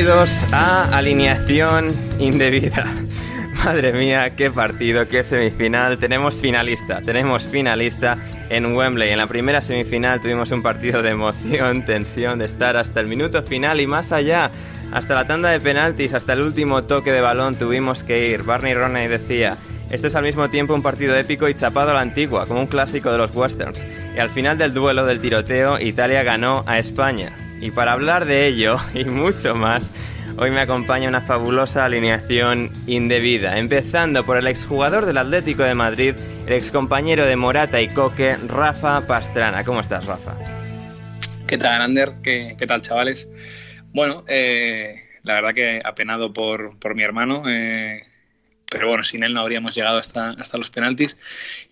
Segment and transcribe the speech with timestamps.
[0.00, 2.86] Bienvenidos a Alineación Indebida.
[3.66, 5.98] Madre mía, qué partido, qué semifinal.
[5.98, 8.16] Tenemos finalista, tenemos finalista
[8.48, 9.10] en Wembley.
[9.10, 13.42] En la primera semifinal tuvimos un partido de emoción, tensión, de estar hasta el minuto
[13.42, 14.50] final y más allá.
[14.90, 18.42] Hasta la tanda de penaltis, hasta el último toque de balón tuvimos que ir.
[18.42, 19.58] Barney Roney decía,
[19.90, 22.68] este es al mismo tiempo un partido épico y chapado a la antigua, como un
[22.68, 23.78] clásico de los westerns.
[24.16, 27.49] Y al final del duelo del tiroteo, Italia ganó a España.
[27.60, 29.90] Y para hablar de ello y mucho más,
[30.38, 36.14] hoy me acompaña una fabulosa alineación indebida, empezando por el exjugador del Atlético de Madrid,
[36.46, 39.62] el excompañero de Morata y Coque, Rafa Pastrana.
[39.64, 40.34] ¿Cómo estás, Rafa?
[41.46, 42.14] ¿Qué tal, Ander?
[42.22, 43.28] ¿Qué, tal, chavales?
[43.92, 48.04] Bueno, eh, la verdad que apenado por, por mi hermano, eh,
[48.70, 51.18] pero bueno, sin él no habríamos llegado hasta, hasta los penaltis.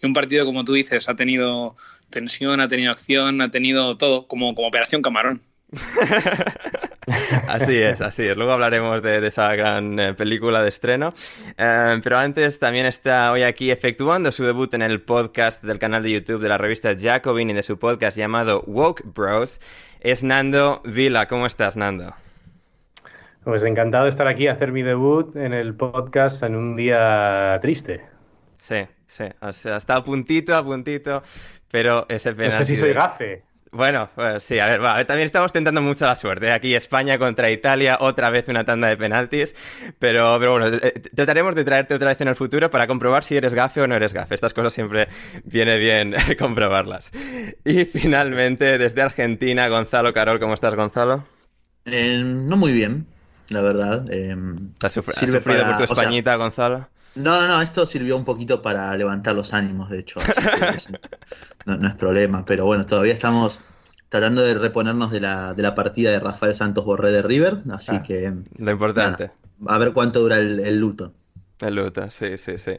[0.03, 1.76] Y un partido, como tú dices, ha tenido
[2.10, 5.41] tensión, ha tenido acción, ha tenido todo, como, como Operación Camarón.
[7.49, 8.37] así es, así es.
[8.37, 11.15] Luego hablaremos de, de esa gran eh, película de estreno.
[11.56, 16.03] Eh, pero antes también está hoy aquí efectuando su debut en el podcast del canal
[16.03, 19.61] de YouTube de la revista Jacobin y de su podcast llamado Woke Bros.
[20.01, 21.27] Es Nando Vila.
[21.29, 22.15] ¿Cómo estás, Nando?
[23.45, 27.59] Pues encantado de estar aquí a hacer mi debut en el podcast en un día
[27.61, 28.05] triste.
[28.59, 29.25] Sí, sí.
[29.41, 31.23] O sea, está a puntito, a puntito,
[31.71, 32.59] pero ese penalti...
[32.59, 33.47] No sé si soy gafe.
[33.71, 36.53] Bueno, pues sí, a ver, va, también estamos tentando mucho la suerte.
[36.53, 39.55] Aquí España contra Italia, otra vez una tanda de penaltis.
[39.99, 43.37] Pero, pero bueno, eh, trataremos de traerte otra vez en el futuro para comprobar si
[43.37, 44.34] eres gafe o no eres gafe.
[44.34, 45.09] Estas cosas siempre
[45.45, 47.11] viene bien comprobarlas.
[47.65, 51.25] Y finalmente, desde Argentina, Gonzalo Carol, ¿cómo estás, Gonzalo?
[51.85, 53.06] Eh, no muy bien,
[53.49, 54.06] la verdad.
[54.11, 54.35] Eh,
[54.83, 56.89] ¿Has, sufri has sufrido para, por tu españita, o sea, Gonzalo?
[57.15, 60.21] No, no, no, esto sirvió un poquito para levantar los ánimos, de hecho.
[60.21, 60.99] Así que
[61.69, 63.61] no, no, es problema, pero bueno, todavía estamos
[64.09, 67.93] tratando de reponernos de la, de la partida de Rafael Santos Borré de River, así
[67.94, 68.32] ah, que...
[68.56, 69.31] Lo importante.
[69.59, 71.12] Nada, a ver cuánto dura el, el, luto.
[71.61, 72.73] El luto, sí, sí, sí.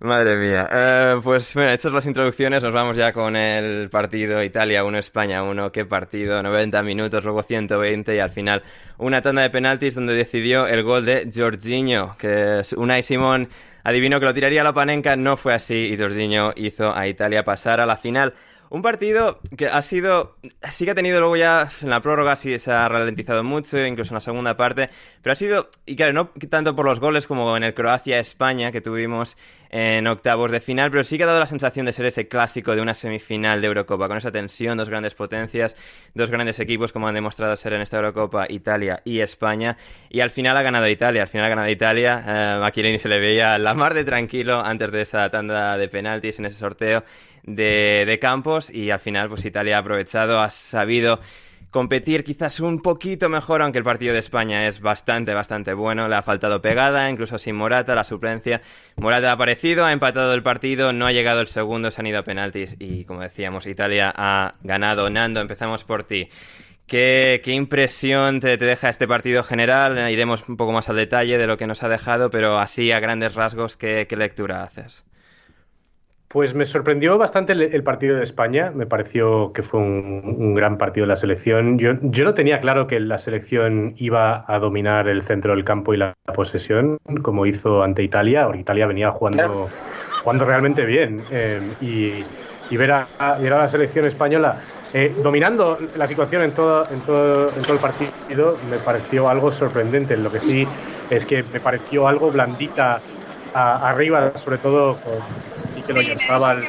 [0.00, 0.68] Madre mía.
[0.70, 5.42] Eh, pues bueno, hechas las introducciones, nos vamos ya con el partido Italia 1, España
[5.42, 5.72] 1.
[5.72, 8.62] Qué partido, 90 minutos, luego 120 y al final
[8.98, 13.48] una tanda de penaltis donde decidió el gol de Jorginho, que Unai Simón
[13.82, 17.44] adivinó que lo tiraría a la Panenka, no fue así y Jorginho hizo a Italia
[17.44, 18.34] pasar a la final.
[18.74, 20.36] Un partido que ha sido.
[20.68, 21.68] Sí que ha tenido luego ya.
[21.80, 24.90] En la prórroga sí se ha ralentizado mucho, incluso en la segunda parte.
[25.22, 25.70] Pero ha sido.
[25.86, 29.36] Y claro, no tanto por los goles como en el Croacia-España que tuvimos
[29.76, 32.76] en octavos de final, pero sí que ha dado la sensación de ser ese clásico
[32.76, 35.74] de una semifinal de Eurocopa, con esa tensión, dos grandes potencias,
[36.14, 39.76] dos grandes equipos como han demostrado ser en esta Eurocopa, Italia y España,
[40.10, 43.18] y al final ha ganado Italia, al final ha ganado Italia, eh, a se le
[43.18, 47.02] veía la mar de tranquilo antes de esa tanda de penaltis en ese sorteo
[47.42, 51.18] de, de campos, y al final pues Italia ha aprovechado, ha sabido
[51.74, 56.06] competir quizás un poquito mejor, aunque el partido de España es bastante, bastante bueno.
[56.06, 58.62] Le ha faltado pegada, incluso sin Morata, la suplencia.
[58.94, 62.20] Morata ha aparecido, ha empatado el partido, no ha llegado el segundo, se han ido
[62.20, 65.10] a penaltis y, como decíamos, Italia ha ganado.
[65.10, 66.28] Nando, empezamos por ti.
[66.86, 70.12] ¿Qué, impresión te, deja este partido general?
[70.12, 73.00] Iremos un poco más al detalle de lo que nos ha dejado, pero así a
[73.00, 75.04] grandes rasgos, qué lectura haces?
[76.34, 78.72] Pues me sorprendió bastante el, partido de España.
[78.74, 81.78] Me pareció que fue un, gran partido de la selección.
[81.78, 85.98] Yo, no tenía claro que la selección iba a dominar el centro del campo y
[85.98, 88.46] la, posesión, como hizo ante Italia.
[88.46, 89.68] Porque Italia venía jugando,
[90.24, 91.20] jugando realmente bien.
[91.30, 93.06] Eh, y, ver, a,
[93.38, 94.56] la selección española
[94.92, 99.52] eh, dominando la situación en todo, en, todo, en todo el partido me pareció algo
[99.52, 100.16] sorprendente.
[100.16, 100.66] Lo que sí
[101.10, 103.00] es que me pareció algo blandita
[103.54, 105.14] arriba, sobre todo con
[105.86, 106.60] que lo Yarzábal,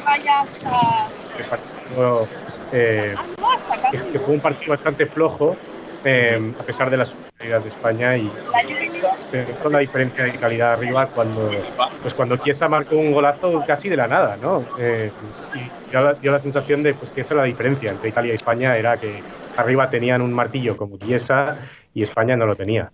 [2.72, 3.14] eh,
[4.12, 5.56] que, fue un partido bastante flojo,
[6.04, 8.30] eh, a pesar de la superioridad de España y
[9.18, 11.50] se notó la diferencia de calidad arriba cuando
[12.02, 14.64] pues cuando Chiesa marcó un golazo casi de la nada, ¿no?
[14.78, 15.10] Eh,
[15.54, 15.90] y
[16.20, 18.96] dio la, sensación de pues, que esa era la diferencia entre Italia y España, era
[18.96, 19.20] que
[19.56, 21.56] arriba tenían un martillo como Chiesa
[21.94, 22.92] y España no lo tenía.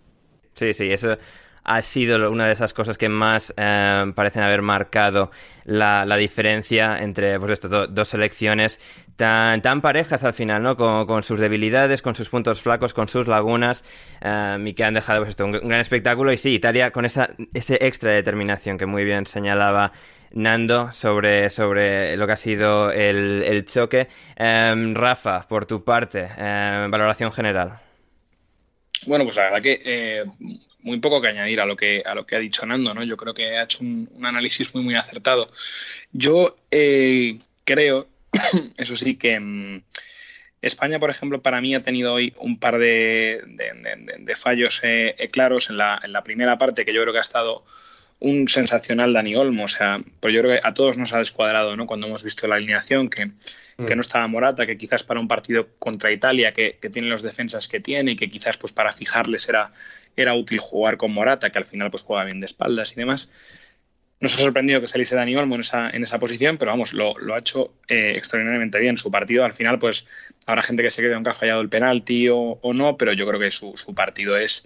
[0.55, 1.17] Sí, sí, eso
[1.65, 5.31] ha sido una de esas cosas que más eh, parecen haber marcado
[5.65, 8.81] la, diferencia entre pues esto, dos selecciones
[9.17, 10.77] tan, tan parejas al final, ¿no?
[10.77, 13.85] Con, sus debilidades, con sus puntos flacos, con sus lagunas,
[14.21, 16.33] eh, y que han dejado pues esto, un, gran espectáculo.
[16.33, 19.93] Y sí, Italia con esa ese extra determinación que muy bien señalaba
[20.35, 24.09] Nando sobre, sobre lo que ha sido el, choque.
[24.37, 27.92] Em, Rafa, por tu parte, em, valoración general.
[29.07, 30.25] Bueno, pues la verdad que eh,
[30.83, 33.03] muy poco que añadir a lo que, a lo que ha dicho Nando, ¿no?
[33.03, 35.51] Yo creo que ha hecho un, análisis muy, muy acertado.
[36.13, 38.09] Yo eh, creo,
[38.77, 39.83] eso sí, que mm,
[40.61, 43.43] España, por ejemplo, para mí ha tenido hoy un par de,
[44.37, 47.65] fallos eh, claros en la, en la primera parte, que yo creo que ha estado
[48.23, 49.65] un sensacional Dani Olmo.
[49.65, 51.87] O sea, pues yo creo que a todos nos ha descuadrado, ¿no?
[51.87, 53.33] Cuando hemos visto la alineación, que,
[53.77, 53.97] que mm.
[53.97, 57.69] no estaba Morata, que quizás para un partido contra Italia, que, que, tiene los defensas
[57.69, 59.73] que tiene y que quizás pues para fijarles era,
[60.17, 63.29] era útil jugar con Morata, que al final pues juega bien de espaldas y demás.
[64.21, 67.19] Nos ha sorprendido que saliese Dani Olmo en esa, en esa posición, pero vamos, lo,
[67.19, 68.97] lo ha hecho eh, extraordinariamente bien.
[68.97, 70.07] Su partido, al final, pues
[70.47, 73.27] habrá gente que se quede aunque ha fallado el penalti o, o no, pero yo
[73.27, 74.65] creo que su, su partido es,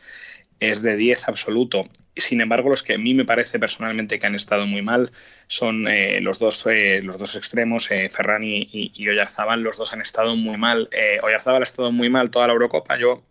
[0.60, 1.88] es de 10 absoluto.
[2.14, 5.12] Sin embargo, los que a mí me parece personalmente que han estado muy mal
[5.48, 9.60] son eh, los, dos, eh, los dos extremos, eh, Ferrani y, y, Oyarzábal.
[9.62, 10.88] Los dos han estado muy mal.
[10.92, 12.98] Eh, Oyarzábal ha estado muy mal toda la Eurocopa.
[12.98, 13.22] Yo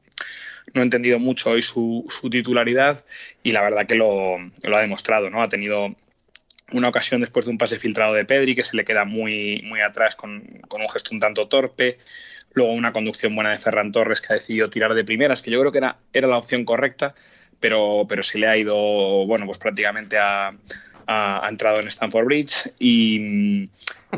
[0.73, 3.03] no he entendido mucho hoy su, su titularidad
[3.43, 5.29] y la verdad que lo, lo, ha demostrado.
[5.29, 5.41] ¿no?
[5.41, 5.95] Ha tenido
[6.71, 9.81] una ocasión después de un pase filtrado de Pedri que se le queda muy, muy
[9.81, 11.97] atrás con, con un gesto un tanto torpe
[12.55, 15.59] luego una conducción buena de Ferran Torres que ha decidido tirar de primeras, que yo
[15.59, 17.13] creo que era, era la opción correcta,
[17.59, 18.75] pero, pero se le ha ido,
[19.27, 20.53] bueno, pues prácticamente ha,
[21.47, 23.69] entrado en Stanford Bridge y,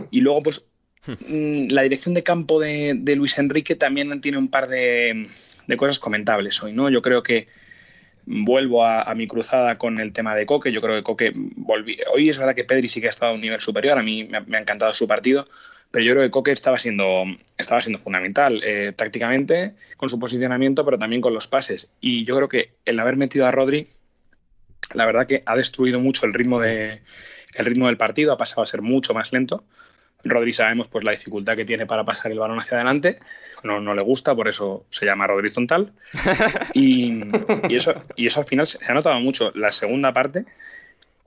[0.09, 0.63] y luego pues
[1.05, 5.27] mm, la dirección de campo de, Luis Enrique también tiene un par de,
[5.75, 6.89] cosas comentables hoy, ¿no?
[6.89, 7.47] Yo creo que
[8.25, 10.71] vuelvo a, mi cruzada con el tema de Coque.
[10.71, 11.33] Yo creo que Coque.
[12.13, 13.97] Hoy es verdad que Pedri sí que ha estado a un nivel superior.
[13.97, 15.47] A mí me ha encantado su partido,
[15.91, 17.23] pero yo creo que Coque estaba siendo,
[17.57, 21.89] estaba siendo fundamental eh, tácticamente con su posicionamiento, pero también con los pases.
[22.01, 23.85] Y yo creo que el haber metido a Rodri,
[24.93, 27.01] la verdad que ha destruido mucho el ritmo, de,
[27.55, 29.63] el ritmo del partido, ha pasado a ser mucho más lento.
[30.23, 33.19] Rodri sabemos pues la dificultad que tiene para pasar el balón hacia adelante,
[33.63, 35.93] no, no le gusta, por eso se llama Rodri horizontal.
[36.73, 37.21] Y,
[37.69, 39.51] y, eso, y eso al final se ha notado mucho.
[39.55, 40.45] La segunda parte,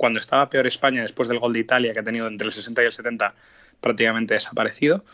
[0.01, 2.83] cuando estaba peor España después del gol de Italia que ha tenido entre el 60
[2.83, 3.35] y el 70,
[3.83, 5.05] prácticamente desaparecido.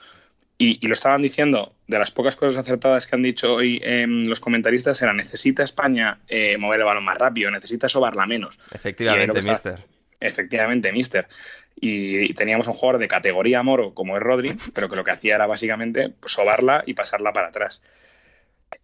[0.59, 3.83] Y, lo estaban diciendo, de las pocas cosas acertadas que han dicho hoy
[4.27, 8.61] los comentaristas era necesita España eh, mover el balón más rápido, necesita sobarla menos.
[8.73, 9.85] Efectivamente, mister.
[10.21, 11.27] Efectivamente, mister.
[11.75, 15.35] Y, teníamos un jugador de categoría moro como es Rodri, pero que lo que hacía
[15.35, 17.83] era básicamente sobarla y pasarla para atrás.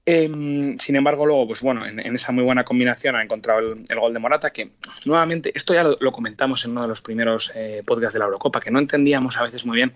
[0.04, 4.12] Em, sin embargo, luego, pues bueno, en, esa muy buena combinación ha encontrado el, gol
[4.12, 4.72] de Morata, que
[5.04, 8.60] nuevamente, esto ya lo, comentamos en uno de los primeros eh, podcasts de la Eurocopa,
[8.60, 9.94] que no entendíamos a veces muy bien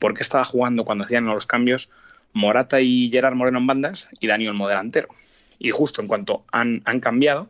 [0.00, 1.90] por qué estaba jugando cuando hacían los cambios
[2.32, 5.08] Morata y Gerard Moreno en bandas y Dani Olmo delantero.
[5.60, 7.48] Y justo en cuanto han, cambiado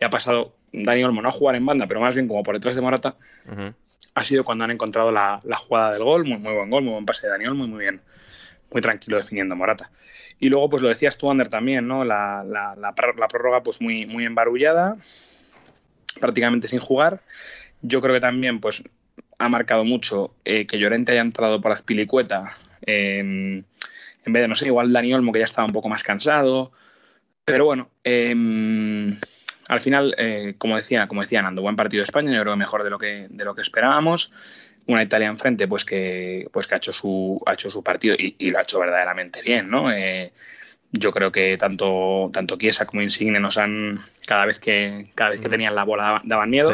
[0.00, 2.54] y ha pasado Dani Olmo no a jugar en banda, pero más bien como por
[2.54, 3.16] detrás de Morata,
[4.14, 7.06] ha sido cuando han encontrado la, jugada del gol, muy, muy buen gol, muy buen
[7.06, 8.00] pase de Daniel, muy, muy bien,
[8.70, 9.90] muy tranquilo definiendo Morata.
[10.40, 12.04] Y luego, pues lo decías tú, Ander, también, ¿no?
[12.04, 14.94] La, la, la, prórroga, pues muy, muy embarullada,
[16.18, 17.20] prácticamente sin jugar.
[17.82, 18.82] Yo creo que también, pues,
[19.38, 22.56] ha marcado mucho eh, que Llorente haya entrado por Azpilicueta,
[22.86, 23.64] en
[24.26, 26.72] vez de, no sé, igual Dani Olmo, que ya estaba un poco más cansado.
[27.44, 29.16] Pero bueno, em,
[29.68, 32.58] al final, eh, como decía, como decía Nando, buen partido de España, yo creo que
[32.58, 34.32] mejor de lo que, de lo que esperábamos
[34.92, 38.50] una Italia enfrente pues que pues que ha hecho su ha hecho su partido y,
[38.50, 40.32] lo ha hecho verdaderamente bien no eh,
[40.92, 45.40] yo creo que tanto tanto Chiesa como Insigne nos han cada vez que cada vez
[45.40, 46.72] que tenían la bola daban miedo.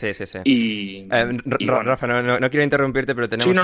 [0.00, 0.38] Sí, sí, sí.
[0.44, 1.30] Y, eh,
[1.66, 3.54] Rafa, no, quiero interrumpirte, pero tenemos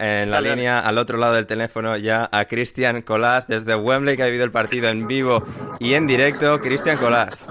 [0.00, 4.24] en la línea, al otro lado del teléfono, ya a Cristian Colás desde Wembley, que
[4.24, 5.44] ha vivido el partido en vivo
[5.78, 6.58] y en directo.
[6.58, 7.46] Cristian Colás.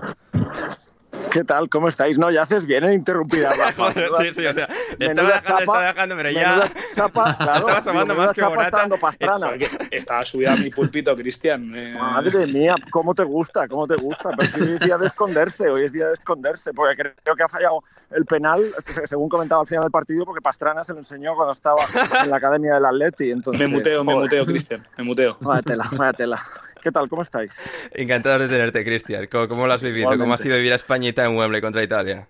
[1.34, 1.68] ¿Qué tal?
[1.68, 2.20] ¿Cómo estáis?
[2.20, 3.92] No, ya haces bien en interrumpir a Rafa.
[3.92, 4.68] sí, sí, o sea,
[5.00, 6.72] estaba dejando, estaba dejando, pero ya...
[6.94, 8.88] Chapa, claro, estaba tomando más que Morata.
[9.02, 9.50] Pastrana.
[9.90, 11.74] Estaba subido a mi pulpito, Cristian.
[11.76, 11.96] Eh.
[11.98, 13.68] Madre mía, ¿cómo te gusta?
[13.68, 14.30] ¿Cómo te gusta?
[14.38, 17.48] Pero hoy es día de esconderse, hoy es día de esconderse, porque creo que ha
[17.48, 21.54] fallado el penal, según comentaba al final del partido, porque Pastrana se lo enseñó cuando
[21.54, 21.82] estaba
[22.22, 23.32] en la academia del Atleti.
[23.32, 25.38] Entonces, me muteo, me muteo, Cristian, me muteo.
[25.42, 26.40] Vaya tela, vaya tela.
[26.84, 27.08] ¿Qué tal?
[27.08, 27.58] ¿Cómo estáis?
[27.92, 29.30] Encantado de tenerte, Cristian.
[29.32, 30.10] ¿Cómo, lo has vivido?
[30.18, 32.28] ¿Cómo ha sido vivir a Españita en Wembley contra Italia?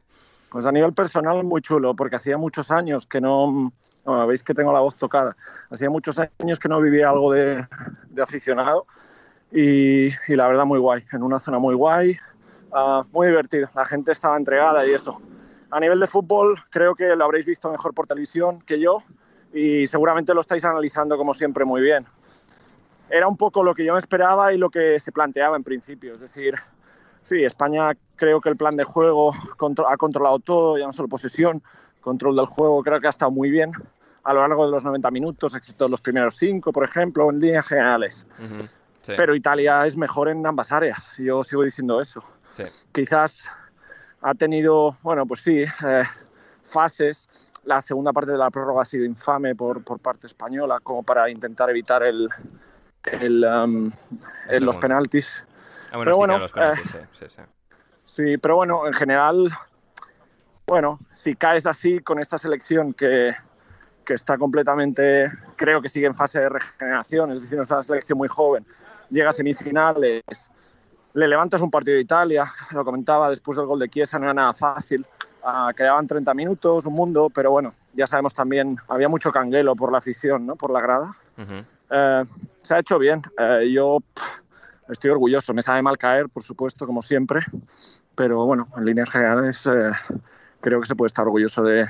[0.49, 3.73] Pues a nivel personal muy chulo, porque hacía muchos años que no...
[4.27, 5.35] veis que tengo la voz tocada.
[5.71, 7.65] Hacía muchos años que no vivía algo de,
[8.21, 8.85] aficionado
[9.51, 11.03] y, la verdad muy guay.
[11.11, 12.15] En una zona muy guay,
[12.71, 13.69] ah, muy divertido.
[13.73, 15.19] La gente estaba entregada y eso.
[15.71, 18.99] A nivel de fútbol, creo que lo habréis visto mejor por televisión que yo
[19.51, 22.05] y seguramente lo estáis analizando como siempre muy bien
[23.09, 26.13] era un poco lo que yo me esperaba y lo que se planteaba en principio.
[26.13, 26.55] Es decir,
[27.21, 29.33] sí, España creo que el plan de juego
[29.87, 31.61] ha controlado todo, ya no solo posesión,
[32.01, 33.71] control del juego, creo que ha estado muy bien
[34.23, 37.67] a lo largo de los 90 minutos, excepto los primeros cinco, por ejemplo, en líneas
[37.67, 38.25] generales.
[39.05, 42.23] Pero Italia es mejor en ambas áreas, yo sigo diciendo eso.
[42.93, 43.45] Quizás
[44.21, 46.03] ha tenido, bueno, pues sí, eh,
[46.63, 47.49] fases.
[47.65, 51.29] La segunda parte de la prórroga ha sido infame por, por parte española, como para
[51.29, 52.29] intentar evitar el,
[53.11, 53.91] el, um,
[54.49, 55.45] en los penaltis.
[55.91, 56.73] Ah, pero bueno, eh,
[58.03, 59.49] sí, pero bueno, en general,
[60.67, 63.31] bueno, si caes así con esta selección que,
[64.05, 68.17] que está completamente, creo que sigue en fase de regeneración, es decir, es una selección
[68.17, 68.65] muy joven,
[69.09, 70.23] llega a semifinales,
[71.13, 74.33] le levantas un partido de Italia, lo comentaba después del gol de Chiesa, no era
[74.33, 75.05] nada fácil,
[75.43, 79.91] uh, quedaban 30 minutos, un mundo, pero bueno, ya sabemos también, había mucho canguelo por
[79.91, 80.55] la afición, ¿no?
[80.55, 81.11] por la grada.
[81.93, 82.25] Eh,
[82.61, 83.21] se ha hecho bien.
[83.37, 83.99] Eh, yo
[84.89, 85.53] estoy orgulloso.
[85.53, 87.41] Me sabe mal caer, por supuesto, como siempre.
[88.15, 89.91] Pero bueno, en líneas generales eh,
[90.61, 91.85] creo que se puede estar orgulloso de,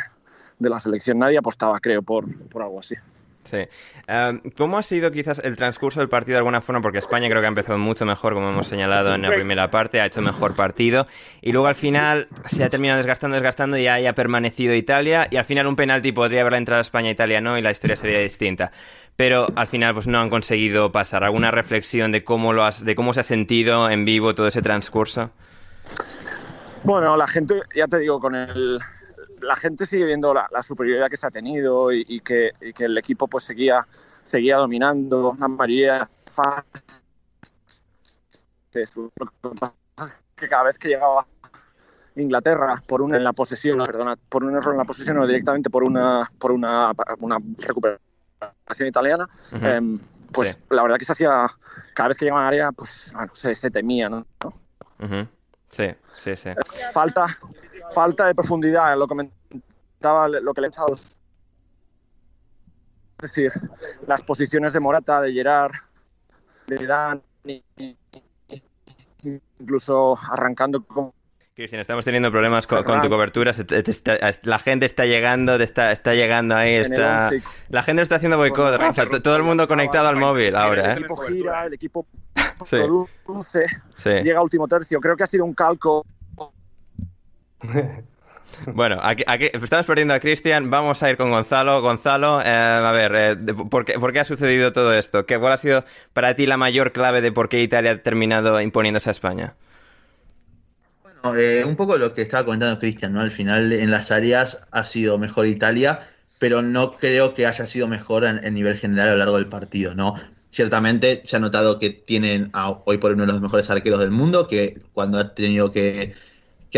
[0.59, 1.19] de la selección.
[1.19, 2.95] Nadie apostaba, creo, por, por algo así.
[3.43, 3.67] Sí.
[4.07, 6.81] Em, ¿Cómo ha sido quizás el transcurso del partido de alguna forma?
[6.81, 10.01] Porque España creo que ha empezado mucho mejor, como hemos señalado en la primera parte,
[10.01, 11.07] ha hecho mejor partido.
[11.41, 15.27] Y luego al final se ha terminado desgastando, desgastando y ha permanecido Italia.
[15.29, 17.57] Y al final un penalti podría haberla entrado a España Italia, ¿no?
[17.57, 18.71] Y la historia sería distinta.
[19.15, 21.23] Pero al final pues no han conseguido pasar.
[21.23, 24.61] ¿Alguna reflexión de cómo, lo has, de cómo se ha sentido en vivo todo ese
[24.61, 25.31] transcurso?
[26.83, 28.79] Bueno, la gente, ya te digo, con el,
[29.43, 33.43] la gente sigue viendo la, superioridad que se ha tenido y, que, el equipo pues
[33.43, 33.87] seguía,
[34.23, 35.31] seguía dominando.
[35.31, 36.09] Una mayoría
[39.41, 41.27] Lo que pasa es que cada vez que llegaba
[42.15, 45.69] Inglaterra por un en la posesión, perdona, por un error en la posesión o directamente
[45.69, 49.27] por una por una, una recuperación italiana,
[49.61, 49.99] em,
[50.31, 51.47] pues la verdad que se hacía
[51.93, 54.25] cada vez que llegaba a área, pues bueno, se, temía, ¿no?
[55.73, 56.49] Sí, sí, sí.
[56.91, 57.25] Falta,
[57.95, 60.93] falta de profundidad lo comentaba, lo que le he echado.
[60.93, 61.01] Es
[63.21, 63.51] decir,
[64.05, 65.71] las posiciones de Morata, de Gerard,
[66.67, 67.23] de Dan,
[69.23, 71.11] incluso arrancando con
[71.55, 73.51] Cristian, estamos teniendo problemas con, tu cobertura.
[74.43, 76.73] la gente está llegando, está, está llegando ahí.
[76.73, 77.29] Está...
[77.69, 79.05] La gente está haciendo boicot, Rafa.
[79.21, 80.93] Todo el mundo conectado al móvil ahora.
[80.93, 80.99] El ¿eh?
[81.01, 82.07] equipo gira, el equipo
[83.23, 83.65] produce,
[84.03, 84.99] llega a último tercio.
[84.99, 86.05] Creo que ha sido un calco.
[88.67, 91.81] Bueno, aquí, estamos perdiendo a Cristian, vamos a ir con Gonzalo.
[91.81, 95.25] Gonzalo, eh, a ver, eh, ¿por, qué, ¿por, qué, ha sucedido todo esto?
[95.25, 95.83] ¿Qué, ¿Cuál ha sido
[96.13, 99.55] para ti la mayor clave de por qué Italia ha terminado imponiéndose a España?
[101.23, 103.21] Eh, un poco lo que estaba comentando Cristian, ¿no?
[103.21, 107.87] Al final en las áreas ha sido mejor Italia, pero no creo que haya sido
[107.87, 110.15] mejor en, nivel general a lo largo del partido, ¿no?
[110.53, 112.51] ciertamente se ha notado que tienen
[112.85, 116.13] hoy por uno de los mejores arqueros del mundo, que cuando ha tenido que,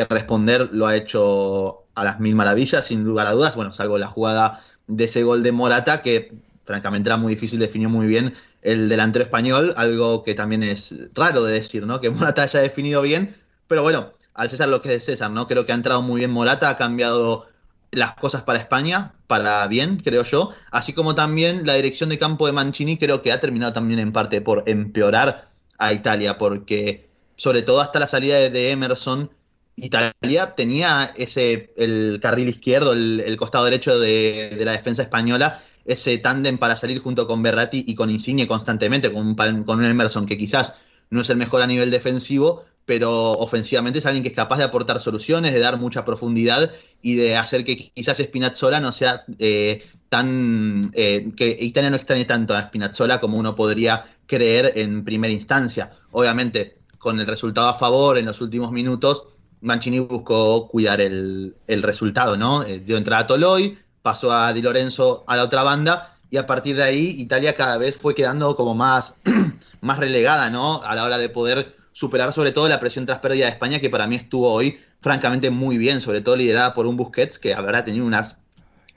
[0.09, 3.55] responder lo ha hecho a las mil maravillas, sin lugar a dudas.
[3.55, 6.33] Bueno, salvo la jugada de ese gol de Morata, que
[6.63, 11.43] francamente era muy difícil, definió muy bien el delantero español, algo que también es raro
[11.43, 11.99] de decir, ¿no?
[11.99, 13.35] Que Morata haya definido bien,
[13.67, 15.47] pero bueno, al César lo que es de César, ¿no?
[15.47, 17.47] Creo que ha entrado muy bien Morata, ha cambiado
[17.91, 22.45] las cosas para España, para bien, creo yo, así como también la dirección de campo
[22.45, 27.61] de Mancini creo que ha terminado también en parte por empeorar a Italia, porque sobre
[27.61, 29.31] todo hasta la salida de Emerson,
[29.77, 36.57] Italia tenía ese el carril izquierdo, el, costado derecho de, la defensa española, ese tándem
[36.57, 40.37] para salir junto con Berratti y con Insigne constantemente, con un, con un Emerson que
[40.37, 40.75] quizás
[41.09, 44.63] no es el mejor a nivel defensivo, pero ofensivamente es alguien que es capaz de
[44.63, 49.83] aportar soluciones, de dar mucha profundidad y de hacer que quizás Spinazzola no sea eh,
[50.09, 50.91] tan.
[50.93, 55.91] Eh, que Italia no extrañe tanto a Spinazzola como uno podría creer en primera instancia.
[56.11, 59.25] Obviamente, con el resultado a favor en los últimos minutos,
[59.61, 62.63] Mancini buscó cuidar el, resultado, ¿no?
[62.63, 66.45] Eh, dio entrada a Toloy, pasó a Di Lorenzo a la otra banda y a
[66.45, 69.17] partir de ahí Italia cada vez fue quedando como más,
[69.81, 70.83] más relegada, ¿no?
[70.83, 73.89] A la hora de poder superar sobre todo la presión tras pérdida de España, que
[73.89, 77.85] para mí estuvo hoy francamente muy bien, sobre todo liderada por un Busquets que habrá
[77.85, 78.37] tenido unas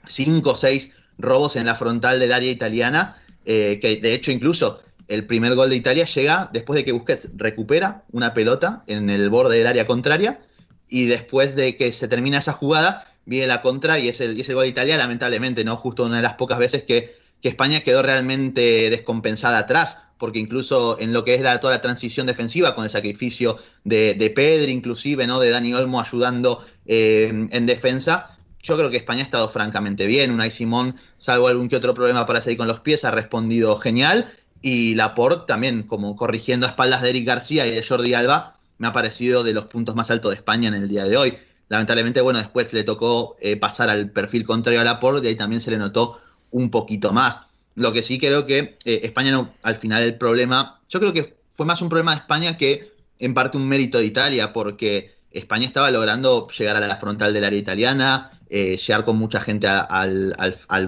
[0.05, 3.15] 5 o 6 robos en la frontal del área italiana,
[3.45, 7.29] eh, que de hecho incluso el primer gol de Italia llega después de que Busquets
[7.37, 10.41] recupera una pelota en el borde del área contraria
[10.89, 14.43] y después de que se termina esa jugada viene la contra y es el, y
[14.53, 15.77] gol de Italia lamentablemente, ¿no?
[15.77, 20.99] Justo una de las pocas veces que, que España quedó realmente descompensada atrás porque incluso
[20.99, 24.73] en lo que es la, toda la transición defensiva, con el sacrificio de, de Pedri,
[24.73, 25.39] inclusive, ¿no?
[25.39, 30.31] De Dani Olmo ayudando eh, en defensa, yo creo que España ha estado francamente bien.
[30.31, 34.31] Unai Simón, salvo algún que otro problema para seguir con los pies, ha respondido genial.
[34.61, 38.87] Y Laporte también, como corrigiendo a espaldas de Eric García y de Jordi Alba, me
[38.87, 41.37] ha parecido de los puntos más altos de España en el día de hoy.
[41.69, 45.61] Lamentablemente, bueno, después le tocó eh, pasar al perfil contrario a Laporte y ahí también
[45.61, 46.19] se le notó
[46.51, 47.41] un poquito más.
[47.75, 51.37] Lo que sí creo que eh, España no, al final el problema, yo creo que
[51.53, 55.65] fue más un problema de España que en parte un mérito de Italia, porque España
[55.65, 60.33] estaba logrando llegar a la frontal del área italiana, eh, llegar con mucha gente al,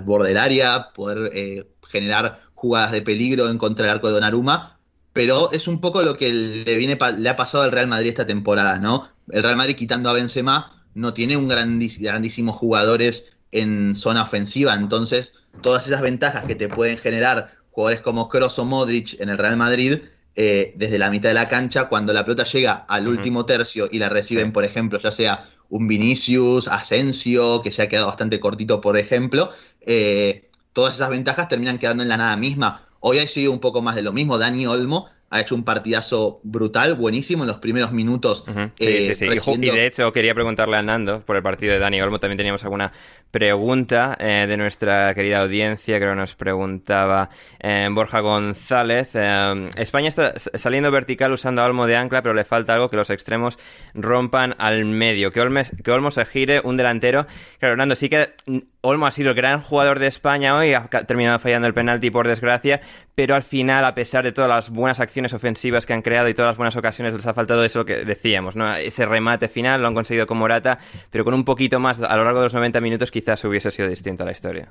[0.03, 4.79] borde del área, poder eh, generar jugadas de peligro en contra del arco de Donnarumma,
[5.13, 8.25] pero es un poco lo que le, viene, le ha pasado al Real Madrid esta
[8.25, 9.09] temporada, ¿no?
[9.29, 15.35] El Real Madrid quitando a Benzema no tiene un grandísimos jugadores en zona ofensiva, entonces
[15.61, 19.57] todas esas ventajas que te pueden generar jugadores como Kroos o Modric en el Real
[19.57, 19.99] Madrid,
[20.35, 23.99] eh, desde la mitad de la cancha, cuando la pelota llega al último tercio y
[23.99, 28.81] la reciben, por ejemplo, ya sea un Vinicius, Asensio, que se ha quedado bastante cortito,
[28.81, 32.87] por ejemplo, eh, todas esas ventajas terminan quedando en la nada misma.
[32.99, 34.37] Hoy ha sido un poco más de lo mismo.
[34.37, 38.43] Dani Olmo ha hecho un partidazo brutal, buenísimo en los primeros minutos.
[38.77, 39.27] Sí, sí, sí.
[39.61, 42.19] Y de hecho quería preguntarle a Nando por el partido de Dani Olmo.
[42.19, 42.91] También teníamos alguna
[43.31, 45.99] pregunta eh, de nuestra querida audiencia.
[45.99, 47.29] Creo que nos preguntaba
[47.61, 49.11] eh, Borja González.
[49.13, 52.97] Eh, España está saliendo vertical usando a Olmo de ancla, pero le falta algo que
[52.97, 53.57] los extremos
[53.93, 55.31] rompan al medio.
[55.31, 55.39] Que,
[55.81, 57.25] que Olmo se gire un delantero.
[57.57, 58.33] Claro, Nando, sí que
[58.81, 62.27] Olmo ha sido el gran jugador de España hoy, ha terminado fallando el penalti por
[62.27, 62.81] desgracia,
[63.15, 66.33] pero al final, a pesar de todas las buenas acciones ofensivas que han creado y
[66.33, 68.75] todas las buenas ocasiones, les ha faltado eso que decíamos, ¿no?
[68.75, 72.23] Ese remate final lo han conseguido con Morata, pero con un poquito más a lo
[72.23, 74.69] largo de los 90 minutos quizás hubiese sido distinta la historia.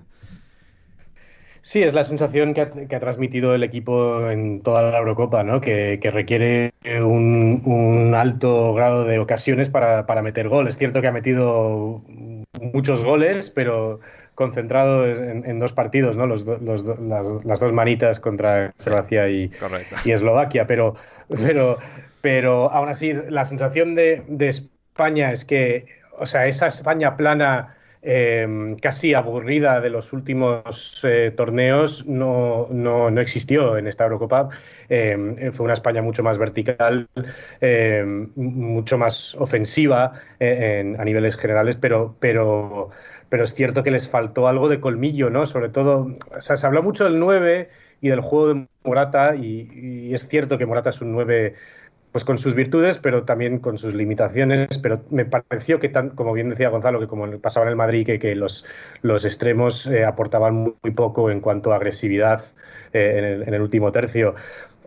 [1.63, 5.61] Sí, es la sensación que ha, transmitido el equipo en toda la Eurocopa, ¿no?
[5.61, 10.69] que, requiere un, alto grado de ocasiones para, para meter gol.
[10.69, 12.03] Es cierto que ha metido
[12.73, 14.01] muchos goles, pero
[14.41, 16.27] concentrado en, dos partidos, ¿no?
[16.27, 19.51] Los, las, dos manitas contra Croacia y,
[20.07, 20.95] y, Eslovaquia, pero,
[21.29, 21.77] pero,
[22.23, 25.85] pero aún así la sensación de, España es que,
[26.19, 33.11] o sea, esa España plana em, casi aburrida de los últimos eh, torneos no, no,
[33.11, 34.49] no, existió en esta Eurocopa.
[34.89, 37.09] Em, fue una España mucho más vertical,
[37.61, 42.89] em, mucho más ofensiva eh, a niveles generales, pero, pero
[43.31, 45.47] pero es cierto que les faltó algo de colmillo, ¿no?
[45.47, 47.69] Sobre todo, o sea, se habló mucho del 9
[48.03, 51.55] y del juego de Morata, y, es cierto que Morata es un 9
[52.11, 54.79] pues con sus virtudes, pero también con sus limitaciones.
[54.79, 58.05] Pero me pareció que, tan, como bien decía Gonzalo, que como pasaba en el Madrid,
[58.05, 58.67] que, que los,
[59.03, 62.43] los extremos eh, aportaban muy, poco en cuanto a agresividad
[62.93, 64.35] eh, en, el, último tercio.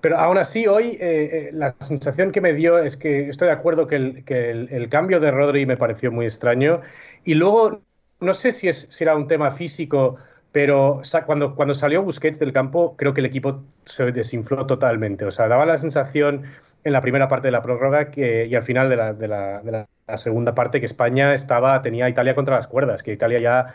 [0.01, 3.87] Pero aún así, hoy eh, la sensación que me dio es que estoy de acuerdo
[3.87, 6.81] que, el, que el, cambio de Rodri me pareció muy extraño.
[7.23, 7.83] Y luego
[8.23, 10.17] no sé si, es, si era un tema físico,
[10.51, 15.25] pero cuando, salió Busquets del campo, creo que el equipo se desinfló totalmente.
[15.25, 16.43] O sea, daba la sensación
[16.83, 19.87] en la primera parte de la prórroga que, y al final de la, de la,
[20.07, 23.65] la segunda parte que España estaba, tenía a Italia contra las cuerdas, que Italia ya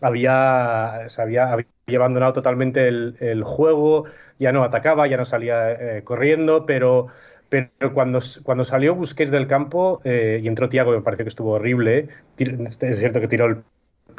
[0.00, 1.06] había,
[1.96, 4.04] abandonado totalmente el, juego,
[4.38, 7.08] ya no atacaba, ya no salía eh, corriendo, pero,
[7.48, 12.08] pero cuando, cuando salió Busquets del campo y entró Tiago, me parece que estuvo horrible,
[12.38, 13.64] es cierto que tiró el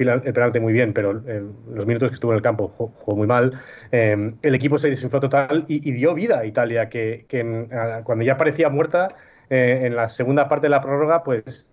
[0.04, 3.54] el penalti muy bien, pero los minutos que estuvo en el campo jugó, muy mal.
[3.92, 7.26] Em, el equipo se desinfló total y, dio vida a Italia, que,
[8.04, 9.10] cuando ya parecía muerta,
[9.50, 11.68] eh, en la segunda parte de la prórroga, pues,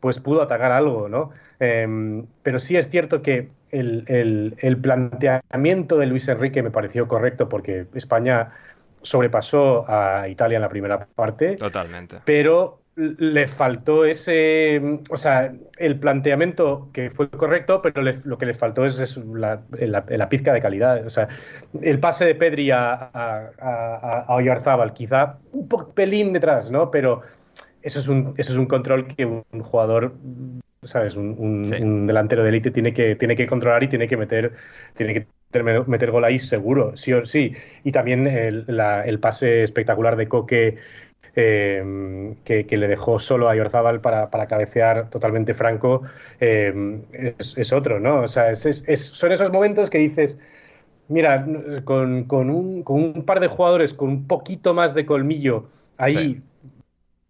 [0.00, 1.30] pues pudo atacar algo, ¿no?
[1.58, 7.86] Pero sí es cierto que el, el, planteamiento de Luis Enrique me pareció correcto porque
[7.94, 8.50] España
[9.02, 11.56] sobrepasó a Italia en la primera parte.
[11.56, 12.18] Totalmente.
[12.24, 18.54] Pero le faltó ese, o sea, el planteamiento que fue correcto, pero lo que le
[18.54, 21.06] faltó es, la, pizca de calidad.
[21.06, 21.28] O sea,
[21.80, 26.90] el pase de Pedri a, a, a, quizá un pelín detrás, ¿no?
[26.90, 27.22] Pero
[27.82, 30.14] eso es un, eso es un control que un jugador,
[30.82, 31.16] ¿sabes?
[31.16, 34.52] Un, delantero de élite tiene que, tiene que controlar y tiene que meter,
[34.94, 35.26] tiene que
[35.86, 37.54] meter gol ahí seguro, sí o sí.
[37.84, 40.76] Y también el, el pase espectacular de Coque
[41.36, 46.02] eh, que, le dejó solo a Yorzábal para, para cabecear totalmente franco,
[46.40, 48.22] eh, es, otro, ¿no?
[48.22, 50.38] O sea, son esos momentos que dices,
[51.08, 51.46] mira,
[51.84, 56.42] con, un, con, un, par de jugadores con un poquito más de colmillo, ahí...